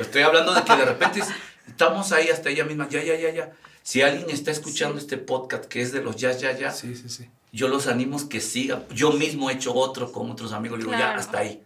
estoy 0.00 0.22
hablando 0.22 0.52
de 0.54 0.64
que 0.64 0.74
de 0.74 0.84
repente 0.86 1.20
estamos 1.68 2.10
ahí 2.10 2.30
hasta 2.30 2.50
ella 2.50 2.64
misma, 2.64 2.88
ya, 2.88 3.00
ya, 3.00 3.14
ya, 3.14 3.30
ya. 3.30 3.52
Si 3.84 4.02
alguien 4.02 4.28
está 4.30 4.50
escuchando 4.50 4.98
este 4.98 5.18
podcast 5.18 5.66
que 5.66 5.80
es 5.80 5.92
de 5.92 6.02
los 6.02 6.16
ya, 6.16 6.32
ya, 6.32 6.58
ya, 6.58 6.72
sí, 6.72 6.96
sí, 6.96 7.08
sí. 7.08 7.28
yo 7.52 7.68
los 7.68 7.86
animo 7.86 8.28
que 8.28 8.40
siga. 8.40 8.82
Yo 8.92 9.12
mismo 9.12 9.48
he 9.48 9.52
hecho 9.52 9.72
otro 9.72 10.10
con 10.10 10.28
otros 10.28 10.52
amigos, 10.52 10.80
digo, 10.80 10.90
ya, 10.90 11.14
hasta 11.14 11.38
ahí 11.38 11.62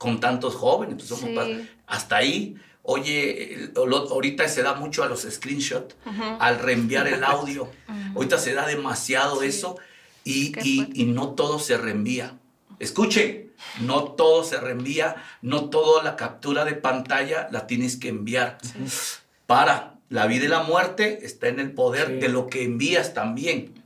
con 0.00 0.18
tantos 0.18 0.54
jóvenes, 0.54 0.94
pues 0.96 1.08
somos 1.08 1.46
hasta 1.86 2.16
ahí. 2.16 2.56
Oye, 2.82 3.70
ahorita 3.76 4.48
se 4.48 4.62
da 4.62 4.72
mucho 4.72 5.04
a 5.04 5.08
los 5.08 5.26
screenshots, 5.30 5.94
al 6.38 6.58
reenviar 6.58 7.06
el 7.06 7.22
audio. 7.22 7.68
Ahorita 8.16 8.38
se 8.38 8.54
da 8.54 8.66
demasiado 8.66 9.42
eso 9.42 9.76
y, 10.24 10.54
y, 10.64 11.04
no 11.04 11.34
todo 11.34 11.58
se 11.58 11.76
reenvía. 11.76 12.38
Escuche, 12.78 13.50
no 13.82 14.04
todo 14.04 14.42
se 14.42 14.58
reenvía, 14.58 15.16
no 15.42 15.68
toda 15.68 16.02
la 16.02 16.16
captura 16.16 16.64
de 16.64 16.72
pantalla 16.72 17.48
la 17.52 17.66
tienes 17.66 17.96
que 17.96 18.08
enviar. 18.08 18.56
Para, 19.46 19.99
la 20.10 20.26
vida 20.26 20.44
y 20.44 20.48
la 20.48 20.64
muerte 20.64 21.20
está 21.22 21.48
en 21.48 21.60
el 21.60 21.72
poder 21.72 22.20
de 22.20 22.28
lo 22.28 22.48
que 22.48 22.64
envías 22.64 23.14
también. 23.14 23.82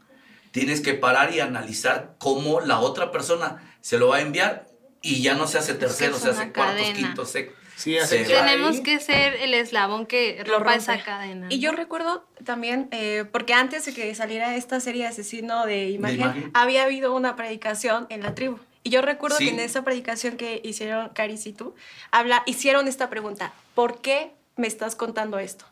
Tienes 0.50 0.80
que 0.80 0.94
parar 0.94 1.32
y 1.32 1.40
analizar 1.40 2.14
cómo 2.18 2.60
la 2.60 2.80
otra 2.80 3.12
persona 3.12 3.76
se 3.80 3.98
lo 3.98 4.08
va 4.08 4.16
a 4.16 4.20
enviar 4.22 4.66
y 5.02 5.22
ya 5.22 5.34
no 5.34 5.46
se 5.46 5.58
hace 5.58 5.74
tercero, 5.74 6.18
se 6.18 6.30
hace 6.30 6.50
cuartos, 6.50 6.90
quintos, 6.90 7.30
sextos. 7.30 7.64
Sí, 7.76 7.96
Tenemos 8.08 8.80
que 8.80 9.00
ser 9.00 9.34
el 9.34 9.52
eslabón 9.52 10.06
que 10.06 10.42
rompa 10.46 10.76
esa 10.76 11.02
cadena. 11.02 11.48
Y 11.50 11.58
yo 11.58 11.72
recuerdo 11.72 12.24
también, 12.44 12.88
eh, 12.92 13.24
porque 13.30 13.52
antes 13.52 13.84
de 13.84 13.92
que 13.92 14.14
saliera 14.14 14.54
esta 14.54 14.78
serie 14.80 15.02
de 15.02 15.08
Asesino 15.08 15.66
de 15.66 15.90
imagen, 15.90 16.50
había 16.54 16.84
habido 16.84 17.14
una 17.14 17.36
predicación 17.36 18.06
en 18.10 18.22
la 18.22 18.34
tribu. 18.34 18.58
Y 18.84 18.90
yo 18.90 19.02
recuerdo 19.02 19.38
que 19.38 19.48
en 19.48 19.60
esa 19.60 19.82
predicación 19.82 20.36
que 20.36 20.60
hicieron 20.62 21.08
Caris 21.10 21.46
y 21.46 21.52
tú, 21.52 21.74
habla, 22.10 22.42
hicieron 22.46 22.86
esta 22.86 23.10
pregunta, 23.10 23.52
¿por 23.74 24.00
qué 24.00 24.30
me 24.56 24.68
estás 24.68 24.94
contando 24.94 25.38
esto? 25.38 25.66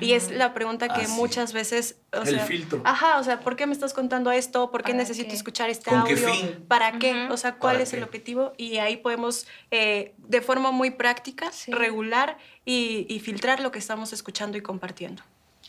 Y 0.00 0.12
es 0.12 0.30
la 0.30 0.52
pregunta 0.52 0.88
que 0.88 1.08
muchas 1.08 1.52
veces... 1.54 1.96
O 2.12 2.22
el 2.22 2.40
filtro. 2.40 2.82
Ajá, 2.84 3.18
o 3.18 3.24
sea, 3.24 3.40
¿por 3.40 3.56
qué 3.56 3.66
me 3.66 3.72
estás 3.72 3.94
contando 3.94 4.30
esto? 4.30 4.70
¿Por 4.70 4.82
qué 4.82 4.92
necesito 4.92 5.32
escuchar 5.32 5.70
este 5.70 5.90
audio? 5.90 6.04
Qué 6.04 6.16
fin? 6.16 6.64
¿Para 6.68 6.98
qué? 6.98 7.28
O 7.30 7.36
sea, 7.36 7.56
¿cuál 7.56 7.80
es 7.80 7.92
el 7.94 8.02
objetivo? 8.02 8.52
Y 8.58 8.76
ahí 8.76 8.98
podemos, 8.98 9.46
eh, 9.70 10.14
de 10.18 10.40
forma 10.42 10.70
muy 10.70 10.90
práctica, 10.90 11.50
regular 11.68 12.36
y, 12.64 13.20
filtrar 13.24 13.60
lo 13.60 13.70
que 13.70 13.78
estamos 13.78 14.12
escuchando 14.12 14.58
y 14.58 14.60
compartiendo. 14.60 15.22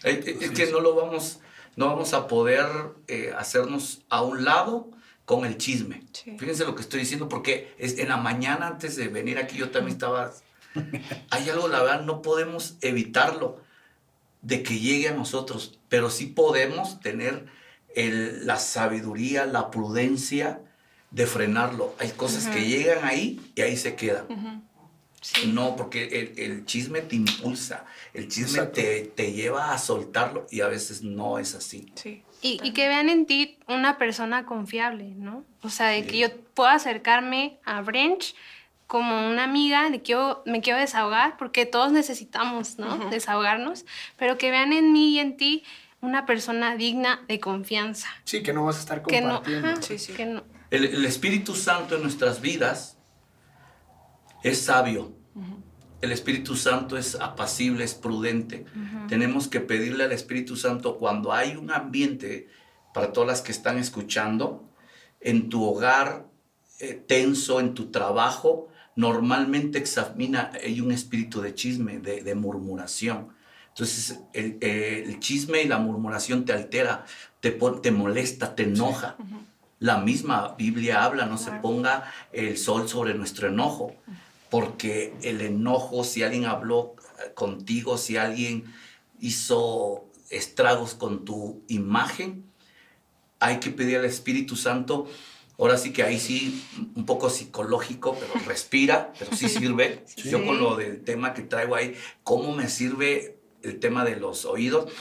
Es 0.03 0.51
que 0.51 0.71
no 0.71 0.81
lo 0.81 0.95
vamos, 0.95 1.39
no 1.75 1.87
vamos 1.87 2.13
a 2.13 2.27
poder 2.27 2.65
eh, 3.07 3.33
hacernos 3.37 4.01
a 4.09 4.23
un 4.23 4.43
lado 4.43 4.89
con 5.25 5.45
el 5.45 5.57
chisme. 5.57 6.03
Fíjense 6.37 6.65
lo 6.65 6.75
que 6.75 6.81
estoy 6.81 6.99
diciendo, 6.99 7.29
porque 7.29 7.73
es, 7.77 7.97
en 7.97 8.09
la 8.09 8.17
mañana 8.17 8.67
antes 8.67 8.97
de 8.97 9.07
venir 9.07 9.37
aquí 9.37 9.57
yo 9.57 9.69
también 9.69 9.93
estaba... 9.93 10.33
Hay 11.29 11.49
algo, 11.49 11.67
la 11.67 11.81
verdad, 11.81 12.01
no 12.01 12.21
podemos 12.21 12.77
evitarlo 12.81 13.70
de 14.41 14.63
que 14.63 14.79
llegue 14.79 15.09
a 15.09 15.13
nosotros, 15.13 15.79
pero 15.89 16.09
sí 16.09 16.27
podemos 16.27 16.99
tener 16.99 17.45
la 17.95 18.57
sabiduría, 18.57 19.45
la 19.45 19.69
prudencia 19.69 20.61
de 21.11 21.27
frenarlo. 21.27 21.93
Hay 21.99 22.11
cosas 22.11 22.47
que 22.47 22.65
llegan 22.65 23.03
ahí 23.03 23.41
y 23.55 23.61
ahí 23.61 23.77
se 23.77 23.95
quedan. 23.95 24.63
No, 25.47 25.75
porque 25.75 26.33
el, 26.35 26.65
chisme 26.65 27.01
te 27.01 27.15
impulsa, 27.15 27.85
el 28.13 28.27
chisme 28.27 28.65
te, 28.65 29.33
lleva 29.33 29.71
a 29.71 29.77
soltarlo 29.77 30.47
y 30.49 30.61
a 30.61 30.67
veces 30.67 31.03
no 31.03 31.37
es 31.37 31.53
así. 31.53 31.93
Y, 32.41 32.71
que 32.73 32.87
vean 32.87 33.07
en 33.07 33.27
ti 33.27 33.59
una 33.67 33.99
persona 33.99 34.47
confiable, 34.47 35.13
¿no? 35.15 35.45
O 35.61 35.69
sea, 35.69 35.89
de 35.89 36.07
que 36.07 36.17
yo 36.17 36.35
pueda 36.55 36.73
acercarme 36.73 37.59
a 37.65 37.81
Brench 37.81 38.33
como 38.91 39.29
una 39.29 39.45
amiga, 39.45 39.89
de 39.89 40.01
que 40.01 40.11
yo 40.11 40.43
me 40.45 40.59
quiero 40.59 40.77
desahogar, 40.77 41.37
porque 41.37 41.65
todos 41.65 41.93
necesitamos, 41.93 42.77
¿no? 42.77 42.97
Desahogarnos, 43.09 43.85
pero 44.17 44.37
que 44.37 44.51
vean 44.51 44.73
en 44.73 44.91
mí 44.91 45.13
y 45.13 45.19
en 45.19 45.37
ti 45.37 45.63
una 46.01 46.25
persona 46.25 46.75
digna 46.75 47.23
de 47.29 47.39
confianza. 47.39 48.09
Sí, 48.25 48.43
que 48.43 48.51
no 48.51 48.65
vas 48.65 48.75
a 48.75 48.79
estar 48.81 49.01
compartiendo. 49.01 49.81
sí, 49.81 49.97
sí. 49.97 50.11
Que 50.11 50.25
no. 50.25 50.43
el, 50.71 51.05
Espíritu 51.05 51.55
Santo 51.55 51.95
en 51.95 52.01
nuestras 52.01 52.41
vidas 52.41 52.97
es 54.43 54.61
sabio. 54.61 55.15
El 56.01 56.11
Espíritu 56.11 56.57
Santo 56.57 56.97
es 56.97 57.15
apacible, 57.15 57.85
es 57.85 57.93
prudente. 57.93 58.65
Tenemos 59.07 59.47
que 59.47 59.61
pedirle 59.61 60.03
al 60.03 60.11
Espíritu 60.11 60.57
Santo 60.57 60.97
cuando 60.97 61.31
hay 61.31 61.55
un 61.55 61.71
ambiente, 61.71 62.49
para 62.93 63.13
todas 63.13 63.29
las 63.29 63.41
que 63.41 63.53
están 63.53 63.77
escuchando, 63.77 64.69
en 65.21 65.47
tu 65.47 65.63
hogar 65.63 66.25
eh, 66.81 66.93
tenso, 66.95 67.61
en 67.61 67.73
tu 67.73 67.89
trabajo, 67.89 68.67
normalmente 68.95 69.77
examina, 69.77 70.51
hay 70.63 70.81
un 70.81 70.91
espíritu 70.91 71.41
de 71.41 71.55
chisme, 71.55 71.99
de, 71.99 72.35
murmuración. 72.35 73.29
Entonces, 73.69 74.19
el, 74.33 75.19
chisme 75.19 75.61
y 75.63 75.67
la 75.67 75.77
murmuración 75.77 76.45
te 76.45 76.53
altera, 76.53 77.05
te, 77.39 77.51
te 77.51 77.91
molesta, 77.91 78.55
te 78.55 78.63
enoja. 78.63 79.15
La 79.79 79.97
misma 79.97 80.55
Biblia 80.57 81.03
habla, 81.03 81.25
no 81.25 81.37
se 81.37 81.51
ponga 81.51 82.11
el 82.31 82.57
sol 82.57 82.87
sobre 82.87 83.13
nuestro 83.13 83.47
enojo, 83.47 83.95
porque 84.49 85.13
el 85.23 85.41
enojo, 85.41 86.03
si 86.03 86.23
alguien 86.23 86.45
habló 86.45 86.95
contigo, 87.33 87.97
si 87.97 88.17
alguien 88.17 88.65
hizo 89.19 90.05
estragos 90.29 90.93
con 90.95 91.25
tu 91.25 91.63
imagen, 91.67 92.45
hay 93.39 93.59
que 93.59 93.71
pedir 93.71 93.97
al 93.97 94.05
Espíritu 94.05 94.55
Santo 94.55 95.07
Ahora 95.61 95.77
sí 95.77 95.93
que 95.93 96.01
ahí 96.01 96.19
sí, 96.19 96.65
un 96.95 97.05
poco 97.05 97.29
psicológico, 97.29 98.17
pero 98.19 98.33
respira, 98.47 99.13
pero 99.19 99.35
sí 99.37 99.47
sirve. 99.47 100.03
Yo 100.17 100.43
con 100.43 100.59
lo 100.59 100.75
del 100.75 101.03
tema 101.03 101.35
que 101.35 101.43
traigo 101.43 101.75
ahí, 101.75 101.93
¿cómo 102.23 102.51
me 102.51 102.67
sirve 102.67 103.37
el 103.61 103.79
tema 103.79 104.03
de 104.03 104.15
los 104.15 104.45
oídos? 104.45 104.91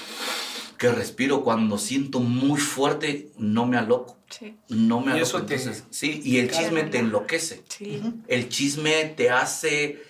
Que 0.76 0.92
respiro 0.92 1.44
cuando 1.44 1.78
siento 1.78 2.20
muy 2.20 2.60
fuerte, 2.60 3.30
no 3.38 3.64
me 3.64 3.78
aloco. 3.78 4.18
Sí. 4.28 4.54
No 4.68 5.00
me 5.00 5.12
aloco. 5.12 5.38
Entonces, 5.38 5.84
sí, 5.88 6.20
y 6.22 6.36
el 6.36 6.50
chisme 6.50 6.82
te 6.82 6.98
enloquece. 6.98 7.64
Sí. 7.68 8.02
El 8.28 8.50
chisme 8.50 9.06
te 9.16 9.30
hace 9.30 10.02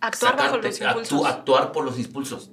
actuar 0.00 0.36
bajo 0.36 0.56
los 0.56 0.80
impulsos. 0.80 1.24
actuar 1.24 1.70
por 1.70 1.84
los 1.84 2.00
impulsos. 2.00 2.50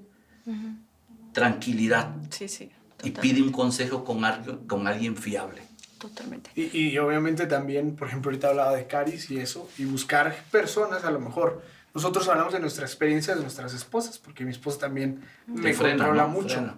Tranquilidad. 1.34 2.16
Sí, 2.30 2.48
sí. 2.48 2.70
Y 3.04 3.10
pide 3.10 3.42
un 3.42 3.52
consejo 3.52 4.04
con, 4.04 4.22
con 4.68 4.86
alguien 4.86 5.18
fiable. 5.18 5.65
Totalmente. 5.98 6.50
Y, 6.56 6.78
y, 6.78 6.98
obviamente 6.98 7.48
también, 7.48 7.96
por 7.96 8.08
ejemplo, 8.08 8.30
ahorita 8.30 8.50
hablaba 8.50 8.76
de 8.76 8.86
Caris 8.88 9.30
y 9.32 9.40
eso, 9.40 9.70
y 9.78 9.86
buscar 9.86 10.36
personas, 10.52 11.04
a 11.06 11.12
lo 11.12 11.20
mejor. 11.20 11.62
Nosotros 11.94 12.28
hablamos 12.28 12.52
de 12.54 12.60
nuestra 12.60 12.86
experiencia 12.86 13.36
de 13.36 13.42
nuestras 13.42 13.74
esposas, 13.74 14.20
porque 14.20 14.44
mi 14.44 14.52
esposa 14.52 14.80
también 14.80 15.22
me 15.48 15.74
controla 15.74 16.28
mucho. 16.28 16.76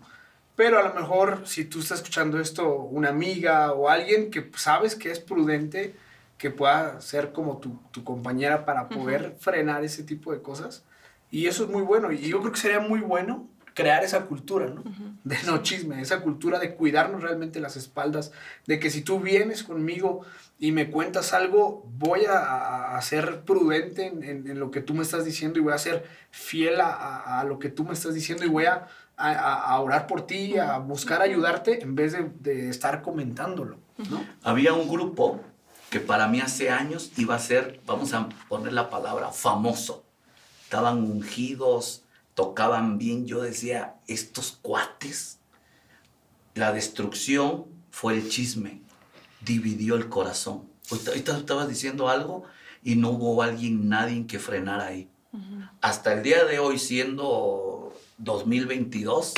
Pero 0.56 0.80
a 0.80 0.84
lo 0.84 0.94
mejor, 0.94 1.42
si 1.46 1.66
tú 1.66 1.80
estás 1.80 2.00
escuchando 2.00 2.40
esto, 2.40 2.76
una 2.76 3.10
amiga 3.10 3.74
o 3.74 3.90
alguien 3.90 4.30
que 4.30 4.52
sabes 4.56 4.96
que 4.96 5.12
es 5.12 5.20
prudente, 5.20 5.96
que 6.38 6.52
pueda 6.52 7.02
ser 7.02 7.32
como 7.32 7.58
tu, 7.58 7.80
tu 7.92 8.04
compañera 8.04 8.66
para 8.66 8.90
poder 8.90 9.36
frenar 9.40 9.84
ese 9.84 10.04
tipo 10.04 10.32
de 10.32 10.42
cosas. 10.42 10.84
Y 11.32 11.48
eso 11.48 11.64
es 11.64 11.70
muy 11.70 11.82
bueno. 11.82 12.12
Y 12.12 12.20
yo 12.30 12.40
creo 12.40 12.52
que 12.52 12.60
sería 12.60 12.80
muy 12.80 13.02
bueno 13.02 13.48
crear 13.78 14.04
esa 14.04 14.26
cultura, 14.26 14.66
¿no? 14.66 14.84
De 15.24 15.38
no 15.46 15.62
chisme, 15.62 16.02
esa 16.02 16.22
cultura 16.22 16.58
de 16.58 16.74
cuidarnos 16.74 17.22
realmente 17.22 17.60
las 17.60 17.78
espaldas, 17.78 18.32
de 18.66 18.80
que 18.80 18.90
si 18.90 19.02
tú 19.02 19.20
vienes 19.20 19.62
conmigo 19.62 20.22
y 20.58 20.72
me 20.72 20.90
cuentas 20.90 21.32
algo, 21.32 21.88
voy 21.96 22.22
a, 22.28 23.00
ser 23.04 23.42
prudente 23.42 24.08
en, 24.08 24.60
lo 24.60 24.72
que 24.72 24.82
tú 24.82 24.96
me 24.96 25.04
estás 25.04 25.26
diciendo 25.26 25.60
y 25.60 25.62
voy 25.62 25.74
a 25.74 25.78
ser 25.78 26.08
fiel 26.32 26.82
a, 26.82 27.46
lo 27.48 27.60
que 27.60 27.70
tú 27.70 27.84
me 27.84 27.94
estás 27.94 28.16
diciendo 28.16 28.46
y 28.46 28.50
voy 28.50 28.66
a, 28.66 28.88
orar 29.80 30.08
por 30.08 30.26
ti, 30.26 30.58
a 30.58 30.80
buscar 30.80 31.22
ayudarte 31.22 31.84
en 31.84 31.94
vez 31.94 32.14
de, 32.14 32.32
de 32.40 32.70
estar 32.70 33.04
comentándolo, 33.04 33.78
¿no? 34.10 34.26
Había 34.42 34.74
un 34.74 34.90
grupo 34.90 35.40
que 35.92 36.00
para 36.00 36.28
mí 36.28 36.42
hace 36.42 36.72
años 36.72 37.12
iba 37.16 37.36
a 37.36 37.40
ser, 37.40 37.80
vamos 37.86 38.12
a 38.16 38.28
poner 38.50 38.74
la 38.74 38.90
palabra, 38.90 39.30
famoso. 39.30 40.04
Estaban 40.64 41.04
ungidos, 41.04 42.07
tocaban 42.38 43.00
bien, 43.00 43.26
yo 43.26 43.42
decía, 43.42 43.96
estos 44.06 44.60
cuates, 44.62 45.40
la 46.54 46.72
destrucción 46.72 47.66
fue 47.90 48.14
el 48.14 48.30
chisme, 48.30 48.84
dividió 49.42 49.96
el 49.96 50.08
corazón. 50.08 50.70
Ahorita 50.92 51.36
estabas 51.36 51.68
diciendo 51.68 52.10
algo 52.10 52.44
y 52.84 52.96
no 52.96 53.10
hubo 53.10 53.42
alguien, 53.42 53.90
nadie 53.90 54.28
que 54.28 54.38
frenara 54.38 54.86
ahí. 54.86 55.10
Hasta 55.82 56.14
el 56.14 56.22
día 56.22 56.46
de 56.46 56.60
hoy, 56.60 56.78
siendo 56.78 58.00
2022, 58.20 59.34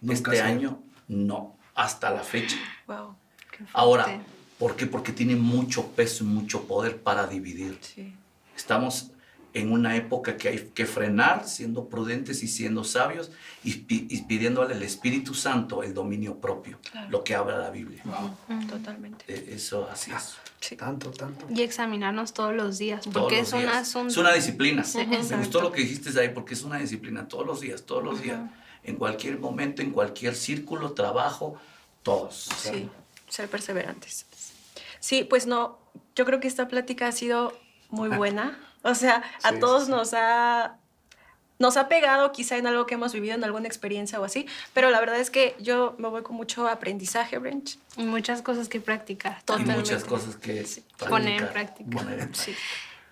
Nunca 0.00 0.32
este 0.32 0.42
año, 0.42 0.82
no, 1.08 1.58
hasta 1.74 2.10
la 2.10 2.22
fecha. 2.22 2.56
Wow. 2.86 3.14
Qué. 3.50 3.64
Ahora, 3.74 4.24
¿por 4.58 4.74
qué? 4.74 4.86
Porque 4.86 5.12
tiene 5.12 5.36
mucho 5.36 5.88
peso 5.88 6.24
y 6.24 6.28
mucho 6.28 6.66
poder 6.66 7.02
para 7.02 7.26
dividir. 7.26 7.78
Sí. 7.82 8.14
Estamos 8.56 9.11
en 9.54 9.70
una 9.72 9.96
época 9.96 10.36
que 10.36 10.48
hay 10.48 10.70
que 10.74 10.86
frenar, 10.86 11.46
siendo 11.48 11.88
prudentes 11.88 12.42
y 12.42 12.48
siendo 12.48 12.84
sabios 12.84 13.30
y, 13.64 13.84
y 13.88 14.22
pidiéndole 14.22 14.74
al 14.74 14.82
Espíritu 14.82 15.34
Santo 15.34 15.82
el 15.82 15.92
dominio 15.94 16.36
propio, 16.40 16.78
Claro. 16.90 17.10
lo 17.10 17.22
que 17.24 17.34
habla 17.34 17.58
la 17.58 17.70
Biblia. 17.70 18.02
Totalmente. 18.68 19.24
Eh, 19.28 19.54
Eso 19.54 19.88
así 19.90 20.10
es. 20.12 20.36
Sí. 20.60 20.76
Tanto, 20.76 21.10
tanto. 21.10 21.46
Y 21.52 21.62
examinarnos 21.62 22.32
todos 22.32 22.54
los 22.54 22.78
días, 22.78 23.06
porque 23.12 23.38
los 23.38 23.48
es 23.48 23.52
un 23.52 23.60
días. 23.62 23.76
asunto. 23.76 24.08
Es 24.08 24.16
una 24.16 24.32
disciplina. 24.32 24.84
Sí, 24.84 24.98
Me 25.06 25.16
exacto. 25.16 25.38
gustó 25.38 25.60
lo 25.60 25.72
que 25.72 25.80
dijiste 25.82 26.18
ahí 26.20 26.28
porque 26.28 26.54
es 26.54 26.62
una 26.62 26.78
disciplina 26.78 27.26
todos 27.28 27.46
los 27.46 27.60
días, 27.60 27.82
todos 27.82 28.04
los 28.04 28.22
días. 28.22 28.38
En 28.84 28.96
cualquier 28.96 29.38
momento, 29.38 29.82
en 29.82 29.90
cualquier 29.90 30.34
círculo, 30.34 30.92
trabajo, 30.92 31.56
todos. 32.02 32.48
Sí, 32.58 32.88
ser 33.28 33.48
perseverantes. 33.48 34.26
Sí, 35.00 35.24
pues 35.24 35.46
no, 35.46 35.78
yo 36.14 36.24
creo 36.24 36.38
que 36.40 36.48
esta 36.48 36.68
plática 36.68 37.08
ha 37.08 37.12
sido 37.12 37.58
muy 37.90 38.08
buena. 38.16 38.58
O 38.82 38.94
sea, 38.94 39.22
a 39.42 39.50
Sí, 39.52 39.58
todos 39.60 39.84
sí, 39.86 39.90
nos 39.90 40.12
ha 40.14 40.76
nos 41.58 41.76
ha 41.76 41.86
pegado 41.86 42.32
quizá 42.32 42.56
en 42.56 42.66
algo 42.66 42.86
que 42.86 42.94
hemos 42.94 43.12
vivido, 43.12 43.36
en 43.36 43.44
alguna 43.44 43.68
experiencia 43.68 44.18
o 44.18 44.24
así, 44.24 44.46
pero 44.74 44.90
la 44.90 44.98
verdad 44.98 45.20
es 45.20 45.30
que 45.30 45.54
yo 45.60 45.94
me 45.96 46.08
voy 46.08 46.22
con 46.24 46.34
mucho 46.34 46.66
aprendizaje, 46.66 47.38
Branch. 47.38 47.78
Y 47.96 48.02
muchas 48.02 48.42
cosas 48.42 48.68
que 48.68 48.80
practicar. 48.80 49.38
Y 49.42 49.44
Totalmente. 49.44 49.80
muchas 49.80 50.02
cosas 50.02 50.34
que 50.34 50.66
Poner 51.08 51.40
en 51.42 51.48
práctica. 51.52 51.88
poner 51.90 52.18
en 52.18 52.34
Sí. 52.34 52.52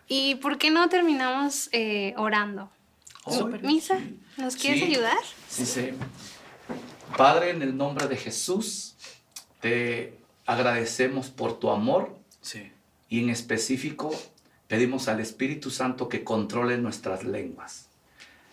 ¿Y 0.09 0.35
por 0.37 0.59
qué 0.59 0.71
no 0.73 0.89
terminamos 0.89 1.69
eh, 1.71 2.13
orando? 2.17 2.69
Misa, 3.63 4.01
¿nos 4.37 4.57
quieres 4.57 4.81
Sí. 4.81 4.87
ayudar? 4.95 5.19
Sí, 5.49 5.65
sí. 5.67 5.91
Padre, 7.17 7.51
en 7.51 7.63
el 7.63 7.77
nombre 7.77 8.09
de 8.09 8.17
Jesús, 8.17 8.97
te 9.61 10.19
agradecemos 10.47 11.29
por 11.31 11.61
tu 11.61 11.71
amor 11.71 12.19
Sí. 12.41 12.73
y 13.09 13.21
en 13.23 13.31
específico 13.31 14.11
pedimos 14.71 15.09
al 15.09 15.19
Espíritu 15.19 15.69
Santo 15.69 16.09
que 16.09 16.23
controle 16.23 16.79
nuestras 16.79 17.25
lenguas. 17.25 17.89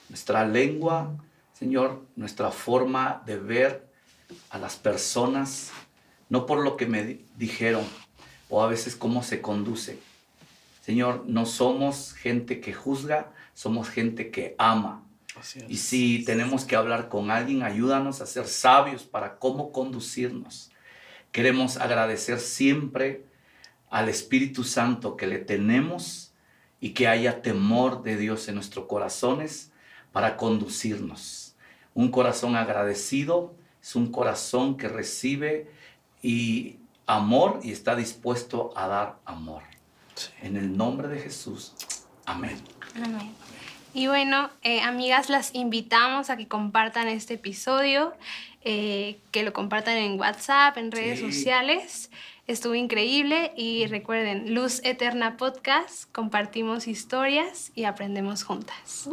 Nuestra 0.10 0.48
lengua, 0.48 1.16
Señor, 1.54 2.04
nuestra 2.16 2.50
forma 2.50 3.22
de 3.28 3.38
ver 3.38 3.88
a 4.50 4.58
las 4.58 4.78
personas, 4.78 5.70
no 6.28 6.48
por 6.48 6.64
lo 6.64 6.76
que 6.76 6.88
me 6.88 7.04
di- 7.04 7.26
dijeron 7.38 7.86
o 8.50 8.64
a 8.64 8.68
veces 8.68 8.96
cómo 8.96 9.22
se 9.22 9.42
conduce. 9.42 10.00
Señor, 10.84 11.24
no 11.28 11.46
somos 11.46 12.14
gente 12.14 12.62
que 12.62 12.74
juzga, 12.74 13.32
somos 13.54 13.88
gente 13.90 14.32
que 14.32 14.56
ama. 14.58 15.04
Y 15.70 15.78
si 15.78 16.26
tenemos 16.26 16.66
que 16.66 16.76
hablar 16.76 17.10
con 17.10 17.30
alguien, 17.30 17.62
ayúdanos 17.62 18.22
a 18.22 18.26
ser 18.26 18.48
sabios 18.48 19.04
para 19.04 19.38
cómo 19.38 19.72
conducirnos. 19.72 20.72
Queremos 21.32 21.78
agradecer 21.78 22.40
siempre 22.40 23.24
al 23.90 24.10
Espíritu 24.10 24.64
Santo 24.64 25.16
que 25.16 25.28
le 25.28 25.40
tenemos 25.40 26.34
y 26.80 26.92
que 26.92 27.08
haya 27.08 27.42
temor 27.42 28.04
de 28.04 28.18
Dios 28.18 28.48
en 28.48 28.56
nuestros 28.56 28.86
corazones 28.86 29.72
para 30.12 30.38
conducirnos. 30.38 31.56
Un 31.94 32.12
corazón 32.12 32.56
agradecido 32.56 33.56
es 33.82 33.96
un 33.96 34.12
corazón 34.12 34.78
que 34.78 34.88
recibe 34.88 35.72
y 36.22 36.78
amor 37.06 37.60
y 37.64 37.72
está 37.72 37.96
dispuesto 37.96 38.72
a 38.76 38.88
dar 38.88 39.16
amor. 39.26 39.64
Sí. 40.16 40.30
En 40.42 40.58
el 40.58 40.76
nombre 40.76 41.08
de 41.08 41.20
Jesús. 41.20 41.74
Amén. 42.26 42.58
Amén. 42.96 43.34
Y 43.94 44.08
bueno, 44.08 44.50
eh, 44.64 44.82
amigas, 44.82 45.30
las 45.30 45.56
invitamos 45.56 46.30
a 46.30 46.38
que 46.38 46.48
compartan 46.48 47.08
este 47.08 47.36
episodio, 47.36 48.14
eh, 48.62 49.20
que 49.32 49.44
lo 49.44 49.54
compartan 49.54 49.98
en 49.98 50.20
WhatsApp, 50.20 50.78
en 50.78 50.92
redes 50.92 51.20
Sí. 51.20 51.32
sociales. 51.32 52.12
Estuvo 52.48 52.76
increíble 52.76 53.52
y 53.58 53.88
recuerden, 53.88 54.56
Luz 54.56 54.80
Eterna 54.86 55.36
Podcast, 55.36 56.10
compartimos 56.14 56.88
historias 56.88 57.74
y 57.76 57.84
aprendemos 57.84 58.44
juntas. 58.44 59.10